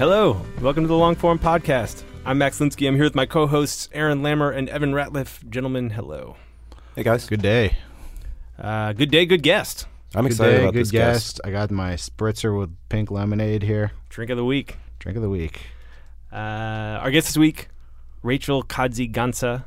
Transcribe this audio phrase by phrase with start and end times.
[0.00, 2.04] Hello, welcome to the Long Form Podcast.
[2.24, 2.88] I'm Max Linsky.
[2.88, 5.46] I'm here with my co-hosts Aaron Lammer and Evan Ratliff.
[5.50, 6.36] Gentlemen, hello.
[6.96, 7.28] Hey guys.
[7.28, 7.76] Good day.
[8.58, 9.86] Uh, good day, good guest.
[10.14, 11.36] I'm Good excited day, about good this guest.
[11.36, 11.40] guest.
[11.44, 13.92] I got my spritzer with pink lemonade here.
[14.08, 14.78] Drink of the week.
[15.00, 15.60] Drink of the week.
[16.32, 17.68] Uh, our guest this week,
[18.22, 19.64] Rachel Kaadzi Ghansah.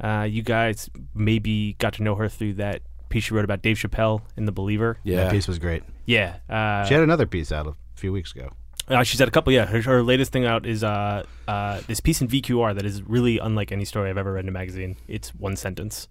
[0.00, 3.78] Uh, you guys maybe got to know her through that piece she wrote about Dave
[3.78, 4.98] Chappelle in The Believer.
[5.02, 5.24] Yeah.
[5.24, 5.82] That piece was great.
[6.06, 6.36] Yeah.
[6.48, 8.50] Uh, She had another piece out a few weeks ago.
[8.88, 9.52] Uh, she's had a couple.
[9.52, 13.02] Yeah, her, her latest thing out is uh, uh, this piece in VQR that is
[13.02, 14.96] really unlike any story I've ever read in a magazine.
[15.08, 16.08] It's one sentence,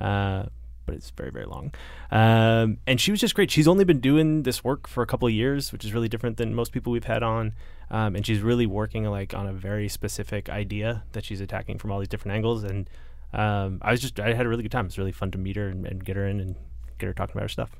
[0.00, 0.44] uh,
[0.86, 1.74] but it's very very long.
[2.10, 3.50] Um, and she was just great.
[3.50, 6.36] She's only been doing this work for a couple of years, which is really different
[6.36, 7.54] than most people we've had on.
[7.90, 11.90] Um, and she's really working like on a very specific idea that she's attacking from
[11.90, 12.62] all these different angles.
[12.64, 12.88] And
[13.32, 14.86] um, I was just I had a really good time.
[14.86, 16.54] It's really fun to meet her and, and get her in and
[16.98, 17.76] get her talking about her stuff.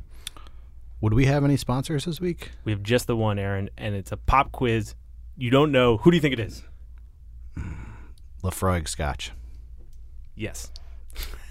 [1.02, 2.52] Would we have any sponsors this week?
[2.64, 4.94] We have just the one, Aaron, and it's a pop quiz.
[5.36, 6.62] You don't know who do you think it is?
[7.58, 7.74] Mm,
[8.44, 9.32] Laphroaig Scotch.
[10.36, 10.70] Yes.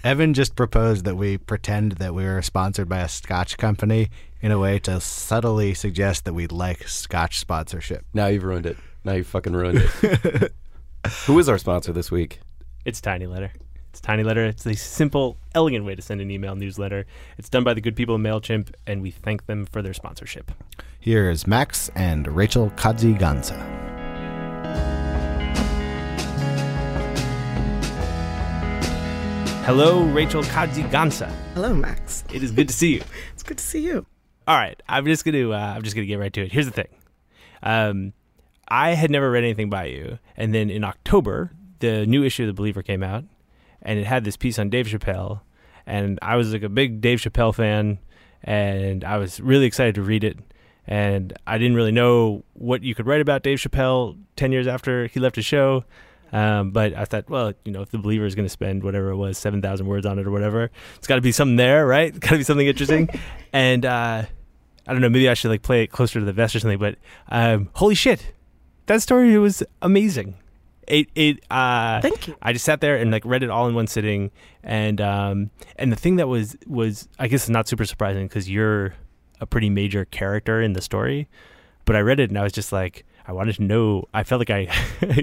[0.02, 4.08] Evan just proposed that we pretend that we were sponsored by a Scotch company
[4.40, 8.06] in a way to subtly suggest that we'd like Scotch sponsorship.
[8.14, 8.78] Now you've ruined it.
[9.04, 10.52] Now you fucking ruined it.
[11.26, 12.40] Who is our sponsor this week?
[12.86, 13.52] It's Tiny Letter.
[13.92, 14.46] It's Tiny Letter.
[14.46, 17.04] It's a simple, elegant way to send an email newsletter.
[17.36, 20.50] It's done by the good people of MailChimp, and we thank them for their sponsorship.
[20.98, 23.60] Here is Max and Rachel Kaadzi Ghansah.
[29.66, 31.30] Hello, Rachel Kaadzi Ghansah.
[31.52, 32.24] Hello, Max.
[32.32, 33.02] It is good to see you.
[33.34, 34.06] It's good to see you.
[34.48, 36.50] All right, I'm just gonna uh, I'm just gonna get right to it.
[36.50, 36.88] Here's the thing.
[37.62, 38.14] Um,
[38.68, 42.46] I had never read anything by you, and then in October, the new issue of
[42.46, 43.24] the Believer came out,
[43.82, 45.40] and it had this piece on Dave Chappelle,
[45.86, 47.98] and I was like a big Dave Chappelle fan,
[48.42, 50.38] and I was really excited to read it,
[50.86, 55.06] and I didn't really know what you could write about Dave Chappelle ten years after
[55.06, 55.84] he left his show.
[56.32, 59.10] Um, but I thought, well, you know, if the believer is going to spend whatever
[59.10, 61.86] it was, seven thousand words on it or whatever, it's got to be something there,
[61.86, 62.08] right?
[62.08, 63.10] It's got to be something interesting.
[63.52, 64.24] and uh,
[64.86, 66.78] I don't know, maybe I should like play it closer to the vest or something.
[66.78, 66.96] But
[67.28, 68.32] um, holy shit,
[68.86, 70.34] that story was amazing.
[70.92, 72.36] It it uh, Thank you.
[72.42, 74.30] I just sat there and like read it all in one sitting,
[74.62, 78.92] and um, and the thing that was was I guess not super surprising because you're
[79.40, 81.28] a pretty major character in the story,
[81.86, 83.04] but I read it and I was just like.
[83.24, 84.08] I wanted to know.
[84.12, 84.66] I felt like I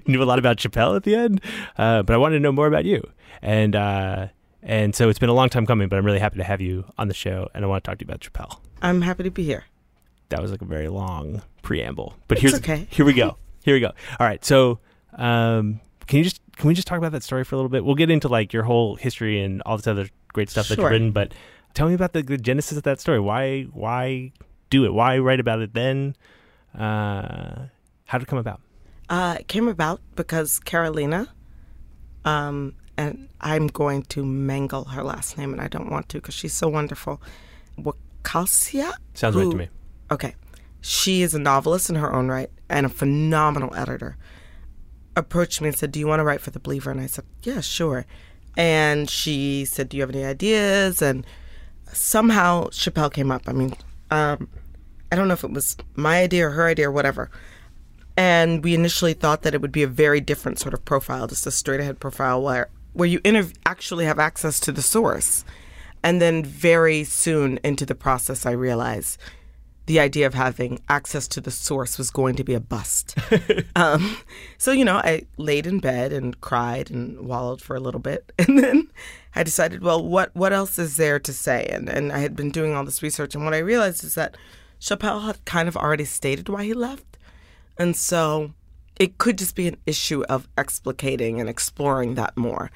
[0.07, 1.41] knew a lot about Chappelle at the end,
[1.77, 3.03] uh, but I wanted to know more about you.
[3.41, 4.27] And uh,
[4.63, 6.85] and so it's been a long time coming, but I'm really happy to have you
[6.97, 8.61] on the show, and I want to talk to you about Chappelle.
[8.81, 9.65] I'm happy to be here.
[10.29, 12.87] That was like a very long preamble, but It's here's okay.
[12.89, 13.35] here we go.
[13.65, 13.91] Here we go.
[14.17, 14.79] All right, so
[15.19, 17.85] um, can you just can we just talk about that story for a little bit?
[17.85, 20.89] We'll get into like your whole history and all this other great stuff that you've
[20.89, 21.33] written, but
[21.73, 23.19] tell me about the, the genesis of that story.
[23.19, 24.31] Why why
[24.69, 24.93] do it?
[24.93, 26.15] Why write about it then?
[26.73, 27.67] Uh,
[28.05, 28.61] how did it come about?
[29.09, 31.27] Uh, it came about because Carolina,
[32.25, 36.33] um, and I'm going to mangle her last name, and I don't want to because
[36.33, 37.21] she's so wonderful.
[37.77, 38.93] Wakasia?
[39.13, 39.69] Sounds right to me.
[40.11, 40.35] Okay.
[40.81, 44.15] She is a novelist in her own right and a phenomenal editor.
[45.15, 46.91] Approached me and said, Do you want to write for The Believer?
[46.91, 48.05] And I said, Yeah, sure.
[48.57, 51.01] And she said, Do you have any ideas?
[51.01, 51.25] And
[51.91, 53.43] somehow Chappelle came up.
[53.47, 53.73] I mean,
[54.11, 54.49] um,
[55.11, 57.29] I don't know if it was my idea or her idea or whatever.
[58.15, 61.47] And we initially thought that it would be a very different sort of profile, just
[61.47, 65.45] a straight ahead profile where where you interv- actually have access to the source.
[66.03, 69.17] And then very soon into the process, I realized
[69.89, 73.17] the idea of having access to the source was going to be a bust.
[73.75, 74.17] um,
[74.59, 78.31] so, you know, I laid in bed and cried and wallowed for a little bit.
[78.47, 78.91] And then
[79.35, 81.67] I decided, well, what, what else is there to say?
[81.71, 83.33] And, and I had been doing all this research.
[83.33, 84.37] And what I realized is that
[84.79, 87.17] Chappelle had kind of already stated why he left.
[87.75, 88.53] And so
[88.99, 92.69] it could just be an issue of explicating and exploring that more.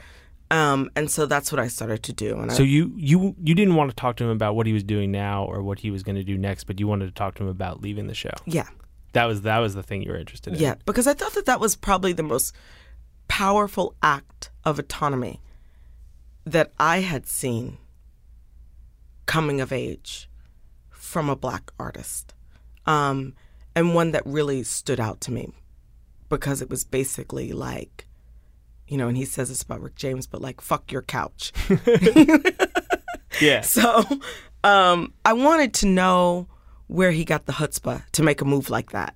[0.53, 2.37] Um, and so that's what I started to do.
[2.39, 4.73] And So I, you you you didn't want to talk to him about what he
[4.73, 7.11] was doing now or what he was going to do next, but you wanted to
[7.11, 8.35] talk to him about leaving the show.
[8.45, 8.67] yeah,
[9.13, 10.59] That was that was the thing you were interested in.
[10.59, 12.53] yeah, because I thought that that was probably the most
[13.27, 15.41] powerful act of autonomy
[16.45, 17.77] that I had seen
[19.25, 20.29] coming of age
[20.91, 22.33] from a black artist,
[22.85, 23.33] um,
[23.75, 25.51] and one that really stood out to me
[26.29, 28.07] because it was basically like,
[28.93, 31.51] you know, and he says this about Rick James, but like, fuck your couch.
[33.41, 33.61] Yeah.
[33.61, 34.03] So
[34.63, 36.47] um, I wanted to know
[36.87, 39.15] where he got the chutzpah to make a move like that.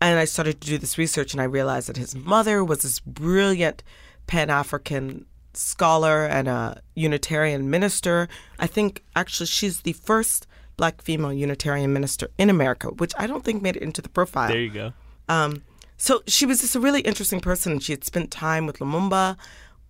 [0.00, 3.00] And I started to do this research, and I realized that his mother was this
[3.00, 3.82] brilliant
[4.28, 8.28] Pan African scholar and a Unitarian minister.
[8.60, 13.44] I think actually she's the first black female Unitarian minister in America, which I don't
[13.44, 14.48] think made it into the profile.
[14.48, 14.92] There you go.
[15.28, 15.64] Um,
[15.98, 17.80] so she was just a really interesting person.
[17.80, 19.36] She had spent time with Lumumba,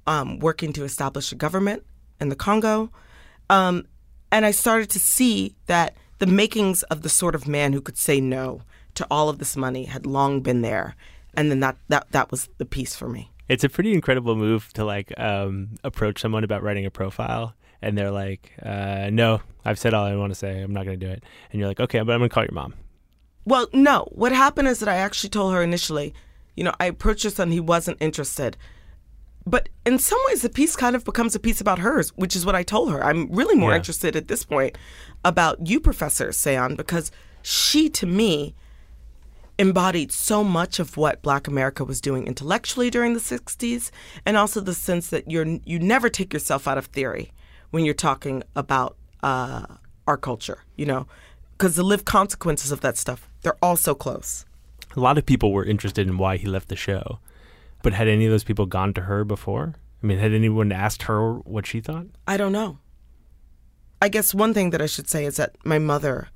[0.07, 1.85] um, working to establish a government
[2.19, 2.91] in the Congo.
[3.51, 3.87] Um,
[4.33, 7.99] and I started to see that the makings of the sort of man who could
[7.99, 8.63] say no
[8.95, 10.97] to all of this money had long been there.
[11.35, 13.31] And then that, that, that was the piece for me.
[13.49, 17.97] It's a pretty incredible move to like um, approach someone about writing a profile, and
[17.97, 20.61] they're like, uh, "No, I've said all I want to say.
[20.61, 22.45] I'm not going to do it." And you're like, "Okay, but I'm going to call
[22.45, 22.75] your mom."
[23.49, 24.07] Well, no.
[24.13, 26.13] What happened is that I actually told her initially,
[26.55, 28.59] you know, I approached her son, he wasn't interested.
[29.47, 32.45] But in some ways, the piece kind of becomes a piece about hers, which is
[32.45, 33.03] what I told her.
[33.03, 33.77] I'm really more Yeah.
[33.77, 34.77] interested at this point
[35.25, 37.11] about you, Professor Seon, because
[37.41, 38.55] she, to me,
[39.59, 43.91] embodied so much of what Black America was doing intellectually during the 60s,
[44.27, 47.33] and also the sense that you're you never take yourself out of theory
[47.71, 49.65] when you're talking about uh,
[50.07, 51.07] our culture, you know,
[51.53, 54.45] because the lived consequences of that stuff they're all so close.
[54.97, 57.19] A lot of people were interested in why he left the show,
[57.83, 59.75] but had any of those people gone to her before?
[60.03, 62.07] I mean, had anyone asked her what she thought?
[62.27, 62.79] I don't know.
[64.01, 66.29] I guess one thing that I should say is that my mother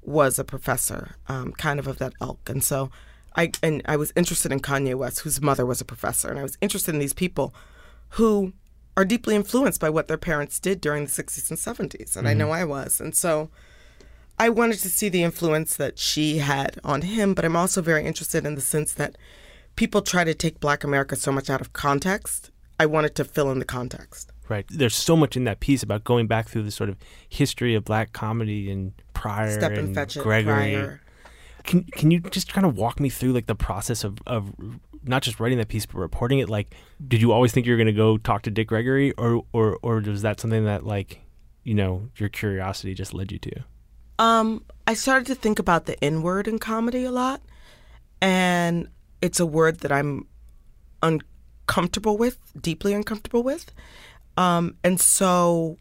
[0.00, 2.90] was a professor, um, kind of of that ilk, and so
[3.36, 6.42] I and I was interested in Kanye West, whose mother was a professor, and I
[6.42, 7.54] was interested in these people
[8.10, 8.52] who
[8.96, 12.34] are deeply influenced by what their parents did during the 60s and 70s, and I
[12.34, 13.50] know I was, and so
[14.42, 18.04] I wanted to see the influence that she had on him, but I'm also very
[18.04, 19.16] interested in the sense that
[19.76, 22.50] people try to take Black America so much out of context.
[22.80, 24.32] I wanted to fill in the context.
[24.48, 24.66] Right.
[24.68, 26.96] There's so much in that piece about going back through the sort of
[27.28, 30.72] history of black comedy and Pryor Step and and fetch it, Gregory.
[30.72, 31.00] Pryor.
[31.62, 34.52] Can can you just kind of walk me through like the process of, of
[35.04, 36.48] not just writing that piece but reporting it?
[36.48, 36.74] Like,
[37.06, 39.78] did you always think you were going to go talk to Dick Gregory, or or
[39.82, 41.20] or was that something that like,
[41.62, 43.62] you know, your curiosity just led you to?
[44.18, 47.40] Um, I started to think about the N word in comedy a lot,
[48.20, 48.88] and
[49.20, 50.26] it's a word that I'm
[51.02, 53.72] uncomfortable with, deeply uncomfortable with.
[54.36, 55.76] Um, and so,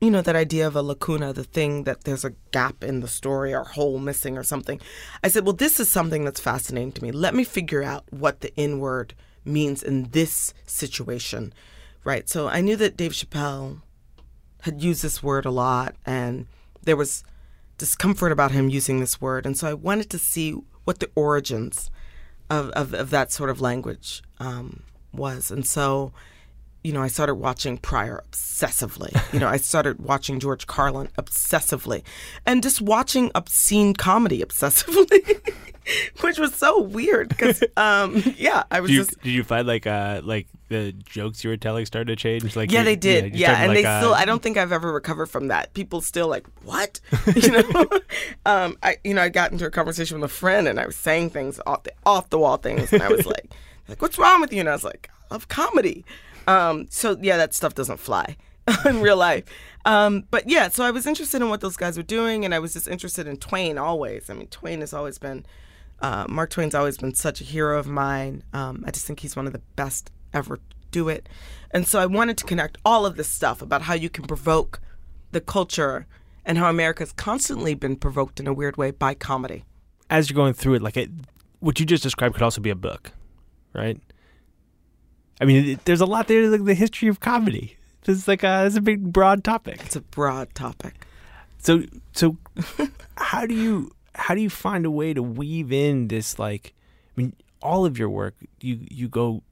[0.00, 3.08] you know, that idea of a lacuna, the thing that there's a gap in the
[3.08, 4.80] story or hole missing or something.
[5.22, 7.12] I said, well, this is something that's fascinating to me.
[7.12, 11.52] Let me figure out what the N word means in this situation,
[12.04, 12.28] right?
[12.28, 13.80] So I knew that Dave Chappelle
[14.62, 16.46] had used this word a lot, and
[16.82, 17.24] there was
[17.78, 19.46] discomfort about him using this word.
[19.46, 21.90] And so I wanted to see what the origins
[22.50, 25.50] of, of, of that sort of language um, was.
[25.50, 26.12] And so,
[26.84, 29.10] you know, I started watching Pryor obsessively.
[29.32, 32.02] You know, I started watching George Carlin obsessively
[32.46, 35.40] and just watching obscene comedy obsessively,
[36.20, 39.20] which was so weird because, um, yeah, I was Did you, just.
[39.22, 42.54] did you find like uh like the jokes you were telling started to change?
[42.54, 43.34] Like Yeah, you- they did.
[43.34, 44.14] you Yeah, and like, they uh, still.
[44.14, 45.72] I don't think I've ever recovered from that.
[45.72, 47.00] People still like, what?
[47.34, 47.88] you know,
[48.44, 50.96] um, I you know I got into a conversation with a friend and I was
[50.96, 53.50] saying things off the off the wall things, and I was like,
[53.88, 54.60] like, what's wrong with you?
[54.60, 56.04] And I was like, I love comedy.
[56.46, 58.36] Um, so yeah, that stuff doesn't fly
[58.84, 59.44] in real life.
[59.84, 62.58] Um, but yeah, so I was interested in what those guys were doing, and I
[62.58, 64.30] was just interested in Twain always.
[64.30, 65.44] I mean, Twain has always been.
[66.00, 68.42] Uh, Mark Twain's always been such a hero of mine.
[68.52, 70.58] Um, I just think he's one of the best ever
[70.90, 71.28] do it.
[71.70, 74.80] And so I wanted to connect all of this stuff about how you can provoke
[75.32, 76.06] the culture
[76.44, 79.64] and how America's constantly been provoked in a weird way by comedy.
[80.10, 81.10] as you're going through it, like it,
[81.60, 83.12] what you just described could also be a book,
[83.72, 83.98] right?
[85.40, 87.76] I mean, it, there's a lot there, like the history of comedy.
[88.04, 89.80] This is like a, is a big broad topic.
[89.84, 91.06] It's a broad topic.
[91.58, 92.36] So so
[93.16, 96.74] how do you how do you find a way to weave in this like
[97.16, 99.42] I mean all of your work you you go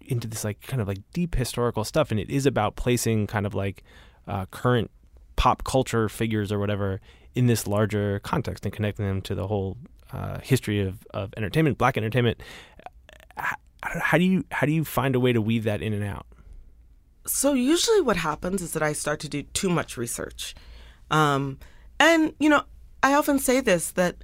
[0.00, 3.46] into this like kind of like deep historical stuff and it is about placing kind
[3.46, 3.82] of like
[4.28, 4.90] uh, current
[5.34, 7.00] pop culture figures or whatever
[7.34, 9.76] in this larger context and connecting them to the whole
[10.12, 12.40] uh, history of, of entertainment black entertainment
[13.82, 16.26] how, do you how do you find a way to weave that in and out
[17.26, 20.54] So usually what happens is that I start to do too much research.
[21.10, 21.58] Um,
[21.98, 22.64] and, you know,
[23.02, 24.16] I often say this that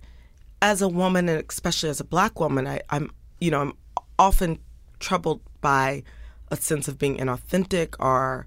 [0.62, 3.10] as a woman, and especially as a black woman, I, I'm,
[3.40, 3.72] you know, I'm
[4.18, 4.58] often
[4.98, 6.02] troubled by
[6.50, 8.46] a sense of being inauthentic or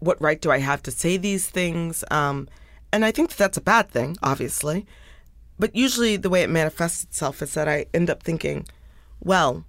[0.00, 2.04] what right do I have to say these things?
[2.10, 2.48] Um,
[2.92, 4.86] and I think that that's a bad thing, obviously.
[5.58, 8.66] But usually the way it manifests itself is that I end up thinking,
[9.20, 9.64] well,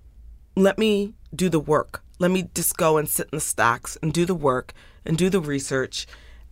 [0.55, 2.03] let me do the work.
[2.19, 4.73] Let me just go and sit in the stacks and do the work
[5.05, 6.07] and do the research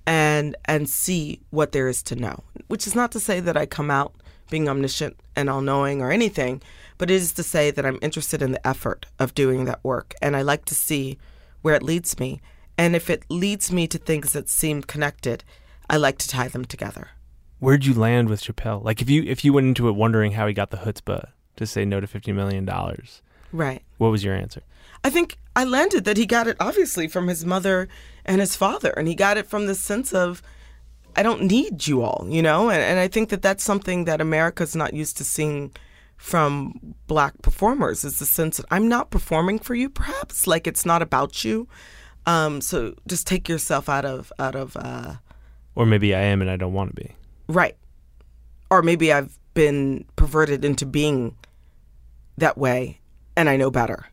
[0.05, 2.43] and and see what there is to know.
[2.67, 4.13] Which is not to say that I come out
[4.50, 6.62] being omniscient and all knowing or anything,
[6.98, 10.13] but it is to say that I'm interested in the effort of doing that work
[10.22, 11.17] and I like to see
[11.62, 12.41] where it leads me.
[12.77, 15.43] And if it leads me to things that seem connected,
[15.89, 17.10] I like to tie them together.
[17.60, 20.48] where'd you land with Chappelle like if you if you went into it wondering how
[20.48, 23.81] he got the chutzpah to say no to 50 million dollars Right.
[23.98, 24.62] what was your answer
[25.03, 27.88] I think I landed that he got it obviously from his mother
[28.25, 30.41] and his father, and he got it from the sense of,
[31.15, 32.70] I don't need you all, you know?
[32.70, 35.72] And, and I think that that's something that America's not used to seeing
[36.17, 40.46] from black performers is the sense that I'm not performing for you, perhaps.
[40.46, 41.67] Like it's not about you.
[42.27, 45.15] Um, so just take yourself out of, out of, uh,
[45.74, 47.15] or maybe I am and I don't want to be
[47.48, 47.75] Right.
[48.70, 51.36] Or maybe I've been perverted into being
[52.38, 53.00] that way
[53.36, 54.08] and I know better.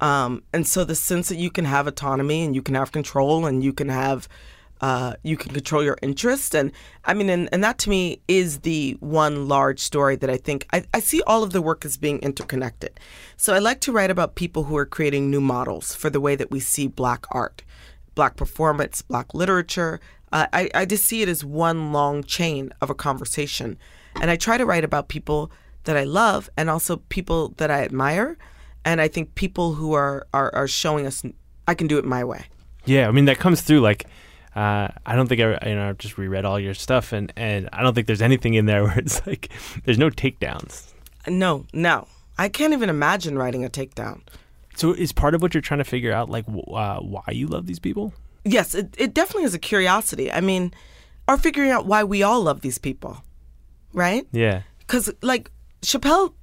[0.00, 3.46] Um, and so the sense that you can have autonomy and you can have control
[3.46, 4.28] and you can have
[4.80, 6.72] uh, you can control your interest and
[7.04, 10.66] I mean and, and that to me is the one large story that I think
[10.72, 12.98] I, I see all of the work as being interconnected.
[13.36, 16.36] So I like to write about people who are creating new models for the way
[16.36, 17.62] that we see black art,
[18.14, 20.00] black performance, black literature.
[20.32, 23.78] Uh, I, I just see it as one long chain of a conversation.
[24.20, 25.50] And I try to write about people
[25.84, 28.36] that I love and also people that I admire.
[28.84, 31.22] And I think people who are, are, are showing us
[31.66, 32.44] I can do it my way.
[32.84, 33.80] Yeah, I mean that comes through.
[33.80, 34.04] Like,
[34.54, 37.68] uh, I don't think I, you know, I've just reread all your stuff, and and
[37.72, 39.48] I don't think there's anything in there where it's like
[39.84, 40.92] there's no takedowns.
[41.26, 42.08] No, no.
[42.36, 44.20] I can't even imagine writing a takedown.
[44.76, 47.46] So is part of what you're trying to figure out like w- uh, why you
[47.46, 48.12] love these people?
[48.44, 50.30] Yes, it, it definitely is a curiosity.
[50.30, 50.74] I mean,
[51.26, 53.22] or figuring out why we all love these people,
[53.94, 54.26] right?
[54.32, 55.50] Yeah, Because, like,
[55.84, 56.34] Chappelle,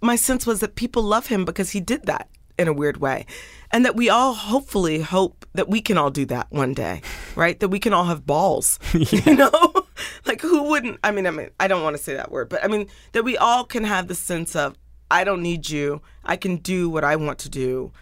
[0.00, 2.28] my sense was that people love him because he did that
[2.58, 3.24] in a weird way.
[3.70, 7.02] And that we all hopefully hope that we can all do that one day,
[7.36, 7.58] right?
[7.60, 9.72] That we can all have balls, you know?
[10.26, 10.98] like, who wouldn't?
[11.04, 13.24] I mean, I mean, I don't want to say that word, but I mean, that
[13.24, 14.76] we all can have the sense of,
[15.10, 16.02] I don't need you.
[16.24, 17.92] I can do what I want to do.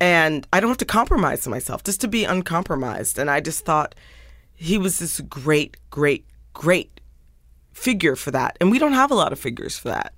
[0.00, 3.18] And I don't have to compromise myself, just to be uncompromised.
[3.18, 3.94] And I just thought
[4.54, 7.00] he was this great, great, great
[7.72, 8.56] figure for that.
[8.60, 10.12] And we don't have a lot of figures for that.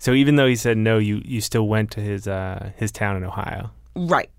[0.00, 3.16] So even though he said no, you you still went to his uh, his town
[3.16, 4.30] in Ohio, Right.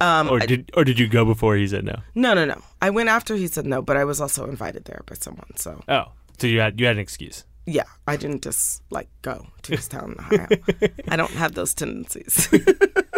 [0.00, 1.96] Um, or did or did you go before he said no?
[2.14, 2.62] no, no, no.
[2.80, 5.50] I went after he said no, but I was also invited there by someone.
[5.56, 6.04] So Oh,
[6.38, 7.44] so you had you had an excuse.
[7.66, 10.48] yeah, I didn't just like go to his town in Ohio.
[11.08, 12.48] I don't have those tendencies.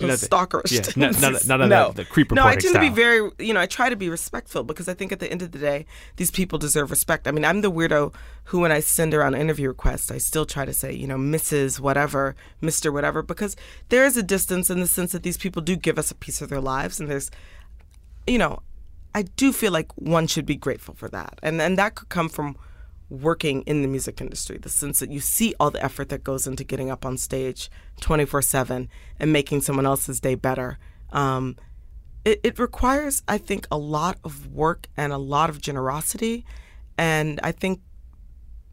[0.00, 1.48] Not the- stalkerish yeah, not- not- tendencies.
[1.48, 1.88] not no.
[1.88, 4.08] the- the creep No, I tend to be very, you know, I try to be
[4.08, 7.26] respectful because I think at the end of the day, these people deserve respect.
[7.28, 10.64] I mean, I'm the weirdo who, when I send around interview requests, I still try
[10.64, 11.80] to say, you know, Mrs.
[11.80, 12.92] whatever, Mr.
[12.92, 13.56] whatever, because
[13.90, 16.40] there is a distance in the sense that these people do give us a piece
[16.40, 17.30] of their lives, and there's,
[18.26, 18.62] you know,
[19.14, 22.28] I do feel like one should be grateful for that, and and that could come
[22.28, 22.56] from
[23.10, 26.46] working in the music industry, the sense that you see all the effort that goes
[26.46, 28.88] into getting up on stage 24 7
[29.18, 30.78] and making someone else's day better.
[31.10, 31.56] Um,
[32.24, 36.44] it, it requires, I think, a lot of work and a lot of generosity.
[36.98, 37.80] And I think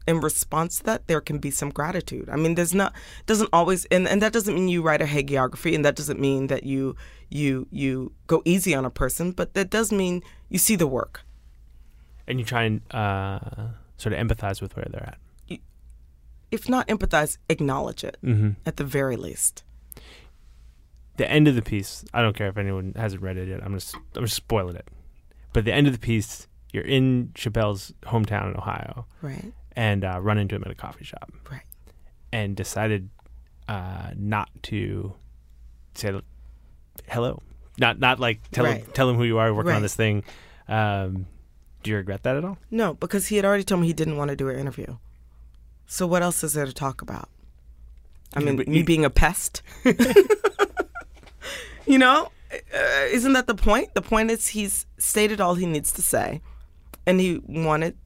[0.06, 2.28] in response to that, there can be some gratitude.
[2.30, 2.92] I mean, there's not,
[3.24, 6.48] doesn't always, and, and that doesn't mean you write a hagiography and that doesn't mean
[6.48, 6.96] that you,
[7.30, 11.22] you, you go easy on a person, but that does mean you see the work.
[12.28, 13.38] And you try and uh,
[13.96, 15.18] sort of empathize with where they're at.
[16.50, 18.50] If not empathize, acknowledge it Mm-hmm.
[18.64, 19.64] at the very least.
[21.16, 23.62] the end of the piece, I don't care if anyone hasn't read it yet.
[23.64, 24.86] I'm just I'm just spoiling it.
[25.52, 30.20] But the end of the piece, you're in Chappelle's hometown in Ohio Right, and uh,
[30.20, 31.62] run into him at a coffee shop right.
[32.32, 33.08] and decided
[33.66, 35.14] uh, not to
[35.94, 36.12] say
[37.08, 37.42] hello
[37.78, 40.22] not not like tell him, tell him who you are, working on this thing.
[40.68, 41.26] Um,
[41.86, 42.58] do you regret that at all?
[42.70, 44.96] No, because he had already told me he didn't want to do an interview.
[45.86, 47.28] So what else is there to talk about?
[48.34, 49.62] I mean, me being a pest.
[51.86, 53.94] you know, uh, isn't that the point?
[53.94, 56.42] The point is he's stated all he needs to say,
[57.06, 57.96] and he wanted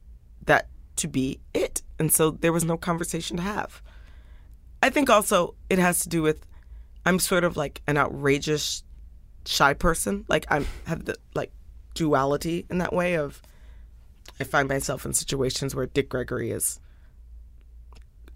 [0.45, 3.81] that to be it, and so there was no conversation to have.
[4.83, 6.45] I think also it has to do with
[7.03, 8.83] I'm sort of like an outrageous
[9.47, 10.25] shy person.
[10.27, 11.51] Like I'm have the like
[11.95, 13.41] duality in that way of
[14.41, 16.79] I find myself in situations where Dick Gregory is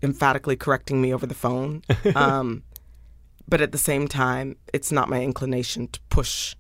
[0.04, 1.82] emphatically correcting me over the phone.
[2.16, 2.62] Um,
[3.48, 6.56] but at the same time, it's not my inclination to push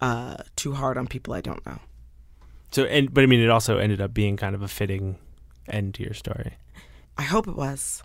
[0.00, 1.78] uh, too hard on people I don't know.
[2.70, 5.18] So, and but I mean, it also ended up being kind of a fitting
[5.68, 6.54] end to your story.
[7.18, 8.02] I hope it was.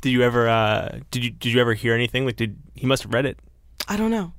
[0.00, 0.48] Did you ever?
[0.48, 1.30] Uh, did you?
[1.30, 2.26] Did you ever hear anything?
[2.26, 3.38] Like, did he must have read it?
[3.88, 4.32] I don't know.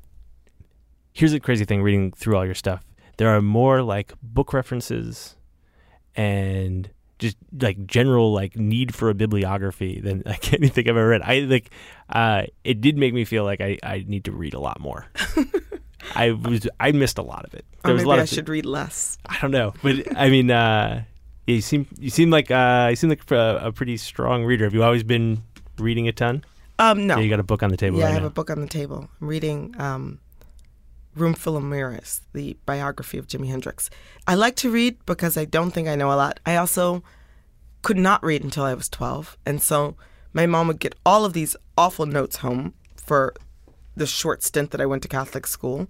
[1.14, 2.84] Here's the crazy thing: reading through all your stuff,
[3.18, 5.36] there are more like book references
[6.16, 11.22] and just like general like need for a bibliography than like anything I've ever read.
[11.22, 11.70] I like
[12.10, 15.08] uh it did make me feel like I, I need to read a lot more.
[16.16, 17.66] I was I missed a lot of it.
[17.84, 19.18] Or was maybe a lot I of should read less.
[19.26, 21.04] I don't know, but I mean, uh,
[21.48, 24.66] you seem you seem like uh, you seem like a, a pretty strong reader.
[24.66, 25.42] Have you always been
[25.80, 26.44] reading a ton?
[26.78, 27.16] Um, no.
[27.16, 28.28] Yeah, you got a book on the table Yeah, right I have now.
[28.28, 29.08] a book on the table.
[29.22, 30.20] I'm reading um,
[31.16, 33.90] Room Full of Mirrors, the biography of Jimi Hendrix.
[34.28, 36.40] I like to read because I don't think I know a lot.
[36.46, 37.04] I also
[37.82, 39.38] could not read until I was 12.
[39.46, 39.96] And so
[40.34, 43.34] my mom would get all of these awful notes home for
[43.96, 45.88] the short stint that I went to Catholic school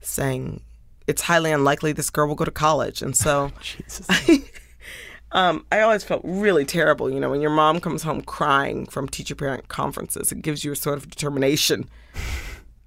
[0.00, 0.62] saying,
[1.06, 3.02] it's highly unlikely this girl will go to college.
[3.02, 4.08] And so Jesus.
[5.32, 7.10] um, I always felt really terrible.
[7.10, 10.72] You know, when your mom comes home crying from teacher parent conferences, it gives you
[10.72, 11.88] a sort of determination.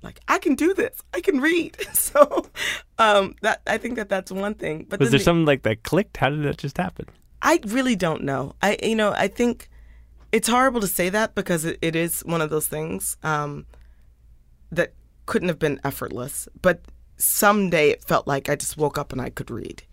[0.02, 0.98] Like I can do this.
[1.14, 1.78] I can read.
[1.94, 2.50] So
[2.98, 4.86] um, that I think that that's one thing.
[4.90, 6.18] But Was there the- something like that clicked?
[6.18, 7.06] How did that just happen?
[7.42, 8.56] I really don't know.
[8.62, 9.70] I you know I think
[10.32, 13.66] it's horrible to say that because it, it is one of those things um,
[14.72, 14.94] that
[15.26, 16.48] couldn't have been effortless.
[16.62, 16.82] But
[17.18, 19.84] someday it felt like I just woke up and I could read,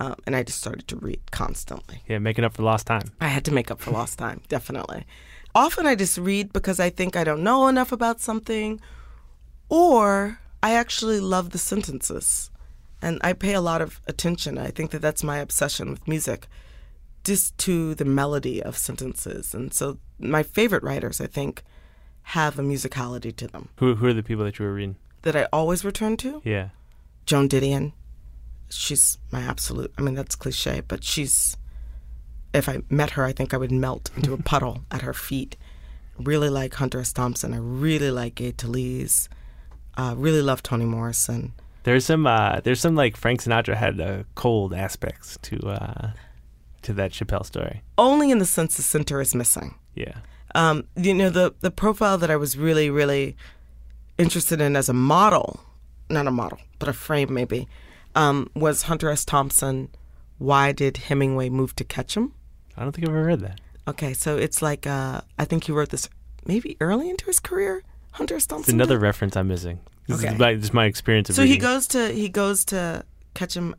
[0.00, 2.02] um, and I just started to read constantly.
[2.08, 3.10] Yeah, making up for lost time.
[3.20, 5.06] I had to make up for lost time, definitely.
[5.54, 8.80] Often I just read because I think I don't know enough about something,
[9.68, 12.50] or I actually love the sentences.
[13.00, 14.58] And I pay a lot of attention.
[14.58, 16.48] I think that that's my obsession with music,
[17.24, 19.54] just to the melody of sentences.
[19.54, 21.62] And so my favorite writers, I think,
[22.22, 24.96] have a musicality to them Who who are the people that you were reading?
[25.22, 26.40] that I always return to.
[26.44, 26.68] Yeah.
[27.26, 27.92] Joan Didion.
[28.70, 29.92] She's my absolute.
[29.98, 31.56] I mean, that's cliche, but she's.
[32.54, 35.56] If I met her, I think I would melt into a puddle at her feet.
[36.18, 37.12] Really like Hunter S.
[37.12, 37.52] Thompson.
[37.54, 39.28] I really like Gay Talese.
[39.98, 41.52] Uh, really love Toni Morrison.
[41.82, 46.10] There's some uh there's some like Frank Sinatra had uh, cold aspects to uh
[46.82, 47.82] to that Chappelle story.
[47.98, 49.74] Only in the sense the center is missing.
[49.94, 50.18] Yeah.
[50.54, 53.36] Um, you know, the the profile that I was really, really
[54.16, 55.60] interested in as a model,
[56.08, 57.68] not a model, but a frame maybe,
[58.14, 59.24] um, was Hunter S.
[59.24, 59.88] Thompson.
[60.38, 62.32] Why did Hemingway move to Ketchum?
[62.76, 63.60] I don't think I've ever read that.
[63.88, 66.08] Okay, so it's like uh, I think he wrote this
[66.46, 67.82] maybe early into his career.
[68.12, 68.36] Hunter.
[68.36, 69.80] It's another reference I'm missing.
[70.06, 70.32] This Okay.
[70.32, 73.74] is my, this is my experience of So he goes to he goes to Ketchum,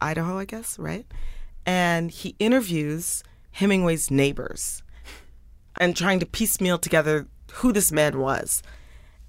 [0.00, 1.04] Idaho, I guess, right?
[1.66, 4.82] And he interviews Hemingway's neighbors,
[5.78, 8.62] and trying to piecemeal together who this man was.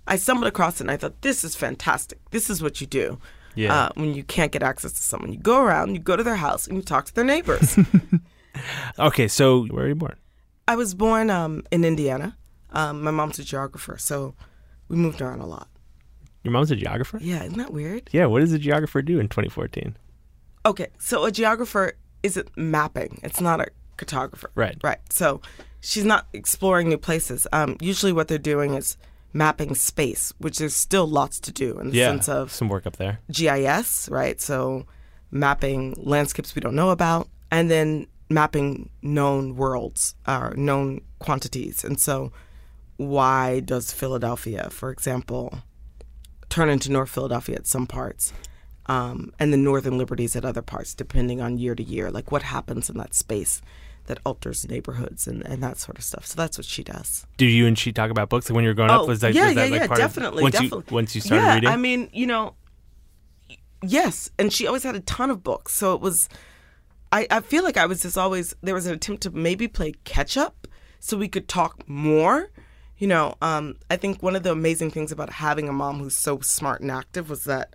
[0.08, 2.20] I stumbled across it and I thought, this is fantastic.
[2.32, 3.20] This is what you do.
[3.56, 3.74] Yeah.
[3.76, 6.36] Uh, when you can't get access to someone, you go around, you go to their
[6.38, 7.78] house, and you talk to their neighbors.
[8.98, 10.16] Okay, so where were you born?
[10.68, 12.36] I was born um, in Indiana.
[12.78, 14.36] Um, my mom's a geographer, so
[14.88, 15.68] we moved around a lot.
[16.44, 17.20] Your mom's a geographer?
[17.22, 18.10] Yeah, isn't that weird?
[18.12, 19.98] Yeah, what does a geographer do in 2014?
[20.66, 23.20] Okay, so a geographer isn't mapping.
[23.24, 24.50] It's not a cartographer.
[24.56, 24.78] Right.
[24.84, 25.00] Right.
[25.10, 25.42] So
[25.82, 27.48] she's not exploring new places.
[27.52, 28.96] Um, usually, what they're doing is
[29.34, 32.86] mapping space, which there's still lots to do in the Yeah, sense of some work
[32.88, 33.20] up there.
[33.32, 34.40] GIS, right?
[34.40, 34.86] So
[35.32, 41.84] mapping landscapes we don't know about, and then mapping known worlds or known quantities.
[41.84, 42.32] And so,
[42.98, 45.60] why does Philadelphia, for example,
[46.50, 48.34] turn into North Philadelphia at some parts,
[48.88, 52.12] um, and the Northern Liberties at other parts, depending on year to year?
[52.12, 53.62] Like what happens in that space
[54.06, 56.26] that alters neighborhoods and, and that sort of stuff.
[56.26, 57.28] So that's what she does.
[57.36, 58.50] Do you and she talk about books?
[58.50, 59.88] Like when you were growing up, was that, Oh, yeah, was that yeah, like yeah,
[59.88, 60.84] part definitely, of once definitely.
[60.88, 61.70] you once you started yeah, reading?
[61.70, 62.56] I mean, you know,
[63.84, 66.30] yes, and she always had a ton of books, so it was.
[67.12, 69.94] I, I feel like I was just always there was an attempt to maybe play
[70.04, 70.68] catch up,
[71.00, 72.50] so we could talk more,
[72.98, 76.16] You know, um, I think one of the amazing things about having a mom who's
[76.16, 77.74] so smart and active was that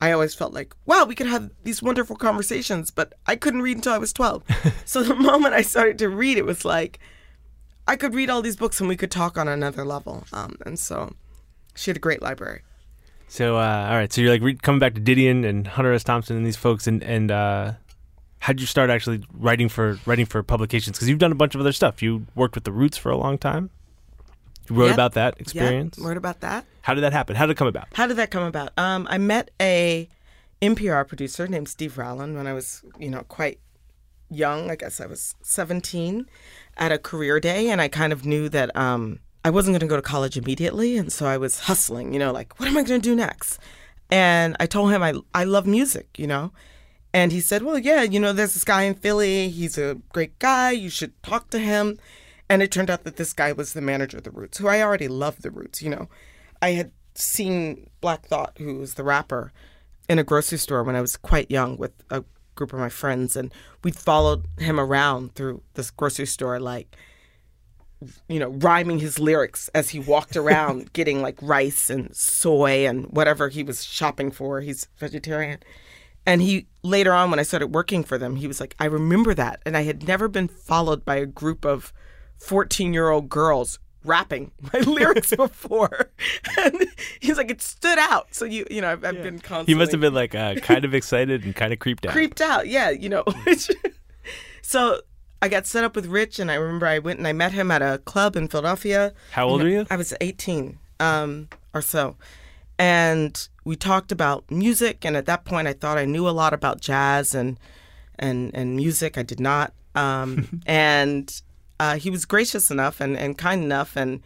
[0.00, 3.78] I always felt like, wow, we could have these wonderful conversations, but I couldn't read
[3.78, 4.44] until I was 12.
[4.84, 7.00] so the moment I started to read, it was like,
[7.88, 10.24] I could read all these books and we could talk on another level.
[10.32, 11.14] Um, and so
[11.74, 12.62] she had a great library.
[13.28, 14.12] So, uh, all right.
[14.12, 16.04] So you're like re- coming back to Didion and Hunter S.
[16.04, 17.72] Thompson and these folks, and and uh,
[18.38, 20.96] how did you start actually writing for writing for publications?
[20.96, 22.02] Because you've done a bunch of other stuff.
[22.02, 23.70] You worked with the Roots for a long time.
[24.68, 24.94] You wrote Yep.
[24.94, 25.96] about that experience.
[25.98, 26.64] Yeah, word about that.
[26.82, 27.36] How did that happen?
[27.36, 27.88] How did it come about?
[27.94, 28.70] How did that come about?
[28.76, 30.08] Um, I met a
[30.62, 33.58] NPR producer named Steve Rowland when I was, you know, quite
[34.30, 34.70] young.
[34.70, 36.26] I guess I was 17
[36.76, 39.86] at a career day, and I kind of knew that um, I wasn't going to
[39.86, 42.12] go to college immediately, and so I was hustling.
[42.12, 43.58] You know, like what am I going to do next?
[44.10, 46.08] And I told him I I love music.
[46.18, 46.52] You know.
[47.14, 49.48] And he said, Well, yeah, you know, there's this guy in Philly.
[49.48, 50.72] He's a great guy.
[50.72, 51.98] You should talk to him.
[52.48, 54.80] And it turned out that this guy was the manager of the Roots, who I
[54.80, 56.08] already loved the Roots, you know.
[56.62, 59.52] I had seen Black Thought, who was the rapper,
[60.08, 63.36] in a grocery store when I was quite young with a group of my friends.
[63.36, 66.96] And we'd followed him around through this grocery store, like,
[68.28, 73.06] you know, rhyming his lyrics as he walked around getting like rice and soy and
[73.06, 74.60] whatever he was shopping for.
[74.60, 75.58] He's vegetarian.
[76.24, 79.32] And he later on, when I started working for them, he was like, I remember
[79.34, 79.60] that.
[79.64, 81.92] And I had never been followed by a group of
[82.38, 86.10] 14 year old girls rapping my lyrics before.
[86.58, 86.86] and
[87.20, 88.34] he's like, it stood out.
[88.34, 89.74] So, you you know, I've, I've been constantly.
[89.74, 92.12] He must have been like uh, kind of excited and kind of creeped out.
[92.12, 92.68] creeped out.
[92.68, 93.24] Yeah, you know.
[94.62, 95.00] so
[95.42, 97.70] I got set up with Rich, and I remember I went and I met him
[97.70, 99.12] at a club in Philadelphia.
[99.32, 99.86] How old are you?
[99.90, 102.16] I was 18 um, or so.
[102.78, 106.52] And we talked about music, and at that point, I thought I knew a lot
[106.52, 107.58] about jazz and
[108.18, 109.18] and and music.
[109.18, 109.72] I did not.
[109.94, 111.42] Um, and
[111.80, 114.22] uh, he was gracious enough and, and kind enough and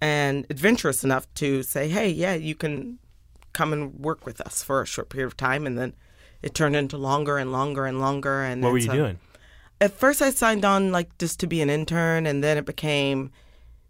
[0.00, 2.98] and adventurous enough to say, "Hey, yeah, you can
[3.52, 5.94] come and work with us for a short period of time." And then
[6.42, 8.42] it turned into longer and longer and longer.
[8.42, 9.18] And What were you some- doing?
[9.80, 13.30] at first I signed on like just to be an intern, and then it became,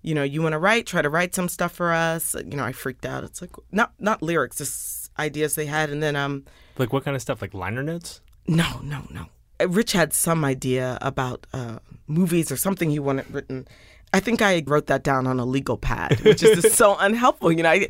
[0.02, 2.34] you know, you want to write, try to write some stuff for us.
[2.34, 3.24] You know, I freaked out.
[3.24, 6.44] It's like not not lyrics, just ideas they had, and then um,
[6.78, 7.42] Like what kind of stuff?
[7.42, 8.20] Like liner notes?
[8.46, 9.26] no, no, no.
[9.60, 13.66] Rich had some idea about uh, movies or something he wanted written.
[14.14, 17.50] I think I wrote that down on a legal pad, which is just so unhelpful.
[17.52, 17.88] You know, I,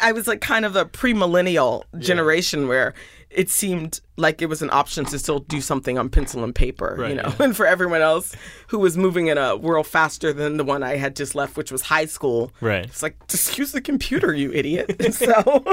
[0.00, 2.94] I- was like kind of a pre-millennial generation where
[3.30, 6.94] it seemed like it was an option to still do something on pencil and paper,
[6.98, 7.24] Right, you know.
[7.26, 7.34] yeah.
[7.44, 8.34] And for everyone else
[8.68, 11.70] who was moving in a world faster than the one I had just left, which
[11.72, 12.84] was high school, Right.
[12.84, 14.96] it's like, just use the computer, you idiot.
[15.12, 15.64] So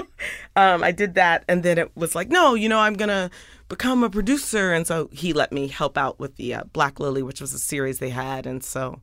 [0.55, 1.45] um, I did that.
[1.47, 3.29] And then it was like, no, you know, I'm going to
[3.69, 4.73] become a producer.
[4.73, 7.59] And so he let me help out with the uh, Black Lily, which was a
[7.59, 8.45] series they had.
[8.45, 8.99] And so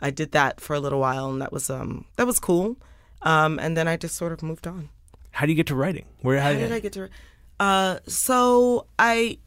[0.00, 1.30] I did that for a little while.
[1.30, 2.76] And that was, um, that was cool.
[3.22, 4.90] Um, and then I just sort of moved on.
[5.32, 6.06] How do you get to writing?
[6.22, 7.08] Where How did I get to?
[7.58, 9.38] Uh, so I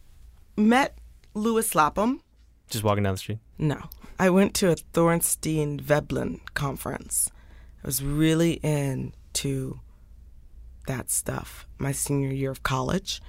[0.57, 0.97] met
[1.33, 2.21] Lewis Lapham.
[2.69, 3.39] Just walking down the street.
[3.57, 3.89] No.
[4.19, 7.31] I went to a Thorstein Veblen conference.
[7.83, 9.79] I was really into
[10.87, 13.21] that stuff my senior year of college.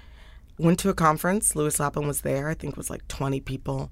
[0.59, 1.55] Went to a conference.
[1.55, 2.49] Lewis Lapham was there.
[2.49, 3.91] I think it was like 20 people.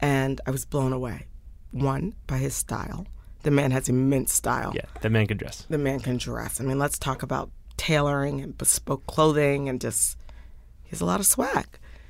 [0.00, 1.26] And I was blown away.
[1.72, 3.06] One, by his style.
[3.42, 5.66] The man has immense style Yeah, the man can dress.
[5.70, 6.60] the man can dress.
[6.60, 10.16] I mean, let's talk about tailoring and bespoke clothing and just
[10.82, 11.66] he has a lot of swag.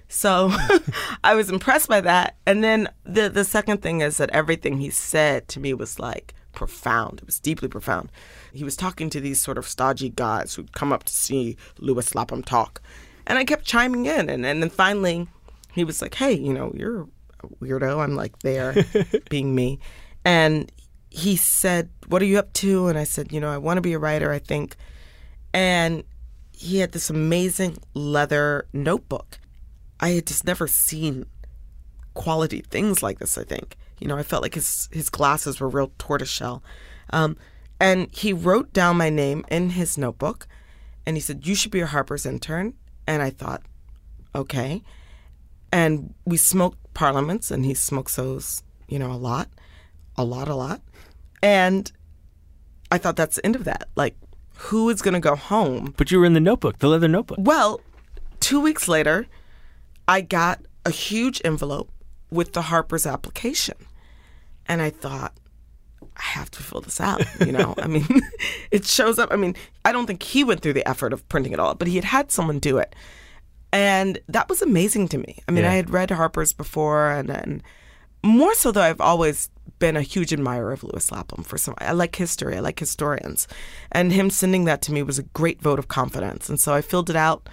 [0.09, 0.51] So
[1.25, 2.37] I was impressed by that.
[2.47, 6.33] And then the the second thing is that everything he said to me was like
[6.55, 7.19] profound.
[7.21, 8.11] It was deeply profound.
[8.55, 12.15] He was talking to these sort of stodgy guys who'd come up to see Lewis
[12.15, 12.81] Lapham talk.
[13.27, 15.29] And I kept chiming in and, and then finally
[15.73, 17.09] he was like, Hey, you know, you're
[17.61, 18.03] weirdo.
[18.03, 18.75] I'm like there
[19.31, 19.79] being me.
[20.25, 20.71] And
[21.11, 22.89] he said, What are you up to?
[22.89, 24.77] And I said, You know, I want to be a writer, I think.
[25.53, 26.05] And
[26.53, 29.39] he had this amazing leather notebook.
[30.01, 31.27] I had just never seen
[32.15, 33.77] quality things like this, I think.
[34.01, 36.63] You know, I felt like his, his glasses were real tortoiseshell.
[37.11, 37.37] Um,
[37.81, 40.47] and he wrote down my name in his notebook
[41.07, 42.75] and he said, You should be a Harper's intern.
[43.07, 43.63] And I thought,
[44.35, 44.83] Okay.
[45.73, 49.49] And we smoked parliaments and he smokes those, you know, a lot,
[50.17, 50.81] a lot, a lot.
[51.43, 51.93] And
[52.91, 53.89] I thought that's the end of that.
[53.95, 54.17] Like,
[54.55, 57.39] who is going to go home But you were in the notebook, the leather notebook.
[57.41, 57.81] well,
[58.41, 59.27] two weeks later,
[60.09, 61.91] I got a huge envelope
[62.31, 63.77] with the Harper's application.
[64.67, 65.35] And I thought,
[66.17, 67.23] I have to fill this out.
[67.45, 68.07] You know, I mean,
[68.71, 69.31] it shows up.
[69.31, 69.55] I mean,
[69.85, 72.05] I don't think he went through the effort of printing it all, but he had
[72.05, 72.97] had someone do it.
[73.73, 75.43] And that was amazing to me.
[75.49, 75.73] I mean, Yeah.
[75.73, 77.63] I had read Harper's before, and, and
[78.23, 81.75] more so, though, I've always been a huge admirer of Lewis Lapham for some.
[81.79, 82.57] I like history.
[82.57, 83.47] I like historians,
[83.93, 86.49] and him sending that to me was a great vote of confidence.
[86.49, 87.49] And so I filled it out,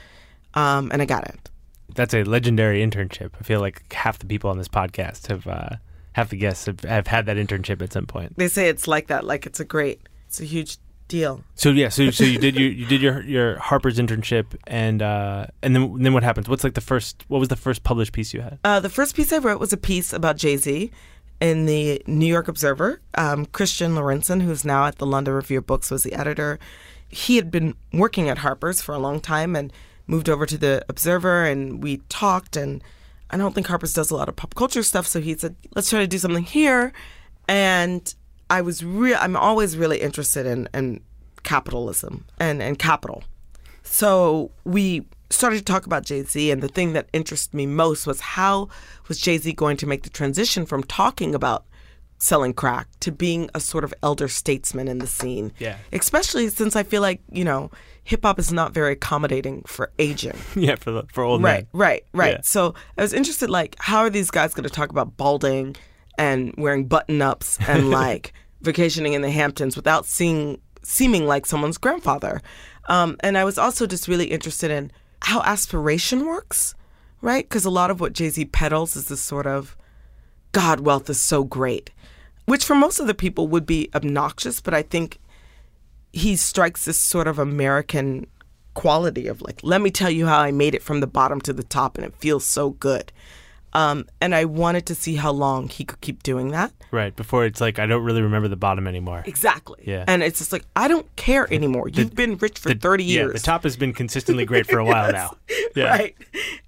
[0.53, 1.49] um, and I got it.
[1.95, 3.31] That's a legendary internship.
[3.39, 5.75] I feel like half the people on this podcast have, uh,
[6.13, 8.37] half the guests have, have had that internship at some point.
[8.37, 9.25] They say it's like that.
[9.25, 10.01] Like it's a great.
[10.27, 11.43] It's a huge deal.
[11.55, 15.47] So yeah, so so you did your you did your your Harper's internship, and uh,
[15.61, 16.49] and then then what happens?
[16.49, 17.23] What's like the first?
[17.27, 18.59] What was the first published piece you had?
[18.63, 20.91] Uh, the first piece I wrote was a piece about Jay Z
[21.39, 23.01] in the New York Observer.
[23.15, 26.59] Um, Christian Lorentzen, who's now at the London Review of Books, was the editor.
[27.09, 29.71] He had been working at Harper's for a long time and
[30.07, 32.55] moved over to the Observer, and we talked.
[32.55, 32.83] And
[33.29, 35.89] I don't think Harper's does a lot of pop culture stuff, so he said, "Let's
[35.89, 36.93] try to do something here."
[37.47, 38.13] And
[38.53, 39.17] I was real.
[39.19, 41.01] I'm always really interested in, in
[41.43, 43.23] capitalism and, and capital.
[43.81, 48.05] So we started to talk about Jay Z, and the thing that interested me most
[48.05, 48.69] was how
[49.07, 51.65] was Jay Z going to make the transition from talking about
[52.19, 55.51] selling crack to being a sort of elder statesman in the scene.
[55.59, 55.77] Yeah.
[55.91, 57.69] Especially since I feel like, you know,
[58.03, 60.37] hip hop is not very accommodating for aging.
[60.55, 61.81] yeah, for the for old Right, men.
[61.81, 62.33] right, right.
[62.35, 62.41] Yeah.
[62.43, 65.75] So I was interested, like, how are these guys going to talk about balding
[66.17, 71.77] and wearing button ups and like vacationing in the Hamptons without seeing seeming like someone's
[71.77, 72.41] grandfather?
[72.89, 76.75] Um, and I was also just really interested in how aspiration works,
[77.21, 77.47] right?
[77.47, 79.77] Because a lot of what Jay Z peddles is this sort of
[80.51, 81.89] God, wealth is so great,
[82.45, 85.19] which for most other people would be obnoxious, but I think
[86.11, 88.27] he strikes this sort of American
[88.75, 91.53] quality of like, let me tell you how I made it from the bottom to
[91.53, 93.11] the top and it feels so good.
[93.75, 96.71] Um, and I wanted to see how long he could keep doing that.
[96.91, 99.23] Right before it's like I don't really remember the bottom anymore.
[99.25, 99.81] Exactly.
[99.85, 100.05] Yeah.
[100.07, 101.89] And it's just like, I don't care anymore.
[101.89, 103.33] You've been rich for The- 30 Yeah, years.
[103.33, 105.35] the top has been consistently great for a while now.
[105.75, 105.85] Yeah.
[105.89, 106.15] Right.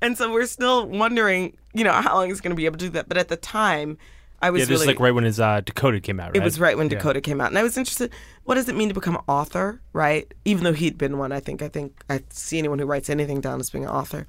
[0.02, 2.86] And so we're still wondering, you know, how long he's going to be able to
[2.86, 3.08] do that.
[3.08, 4.00] But at the time,
[4.42, 4.82] I was Yeah, this really.
[4.82, 6.30] is like right when his uh, Decoded came out.
[6.30, 6.38] Right?
[6.38, 6.98] It was right when Yeah.
[6.98, 8.12] Decoded came out, and I was interested.
[8.46, 10.32] What does it mean to become an author, right?
[10.44, 11.62] Even though he'd been one, I think.
[11.62, 14.26] I think I see anyone who writes anything down as being an author.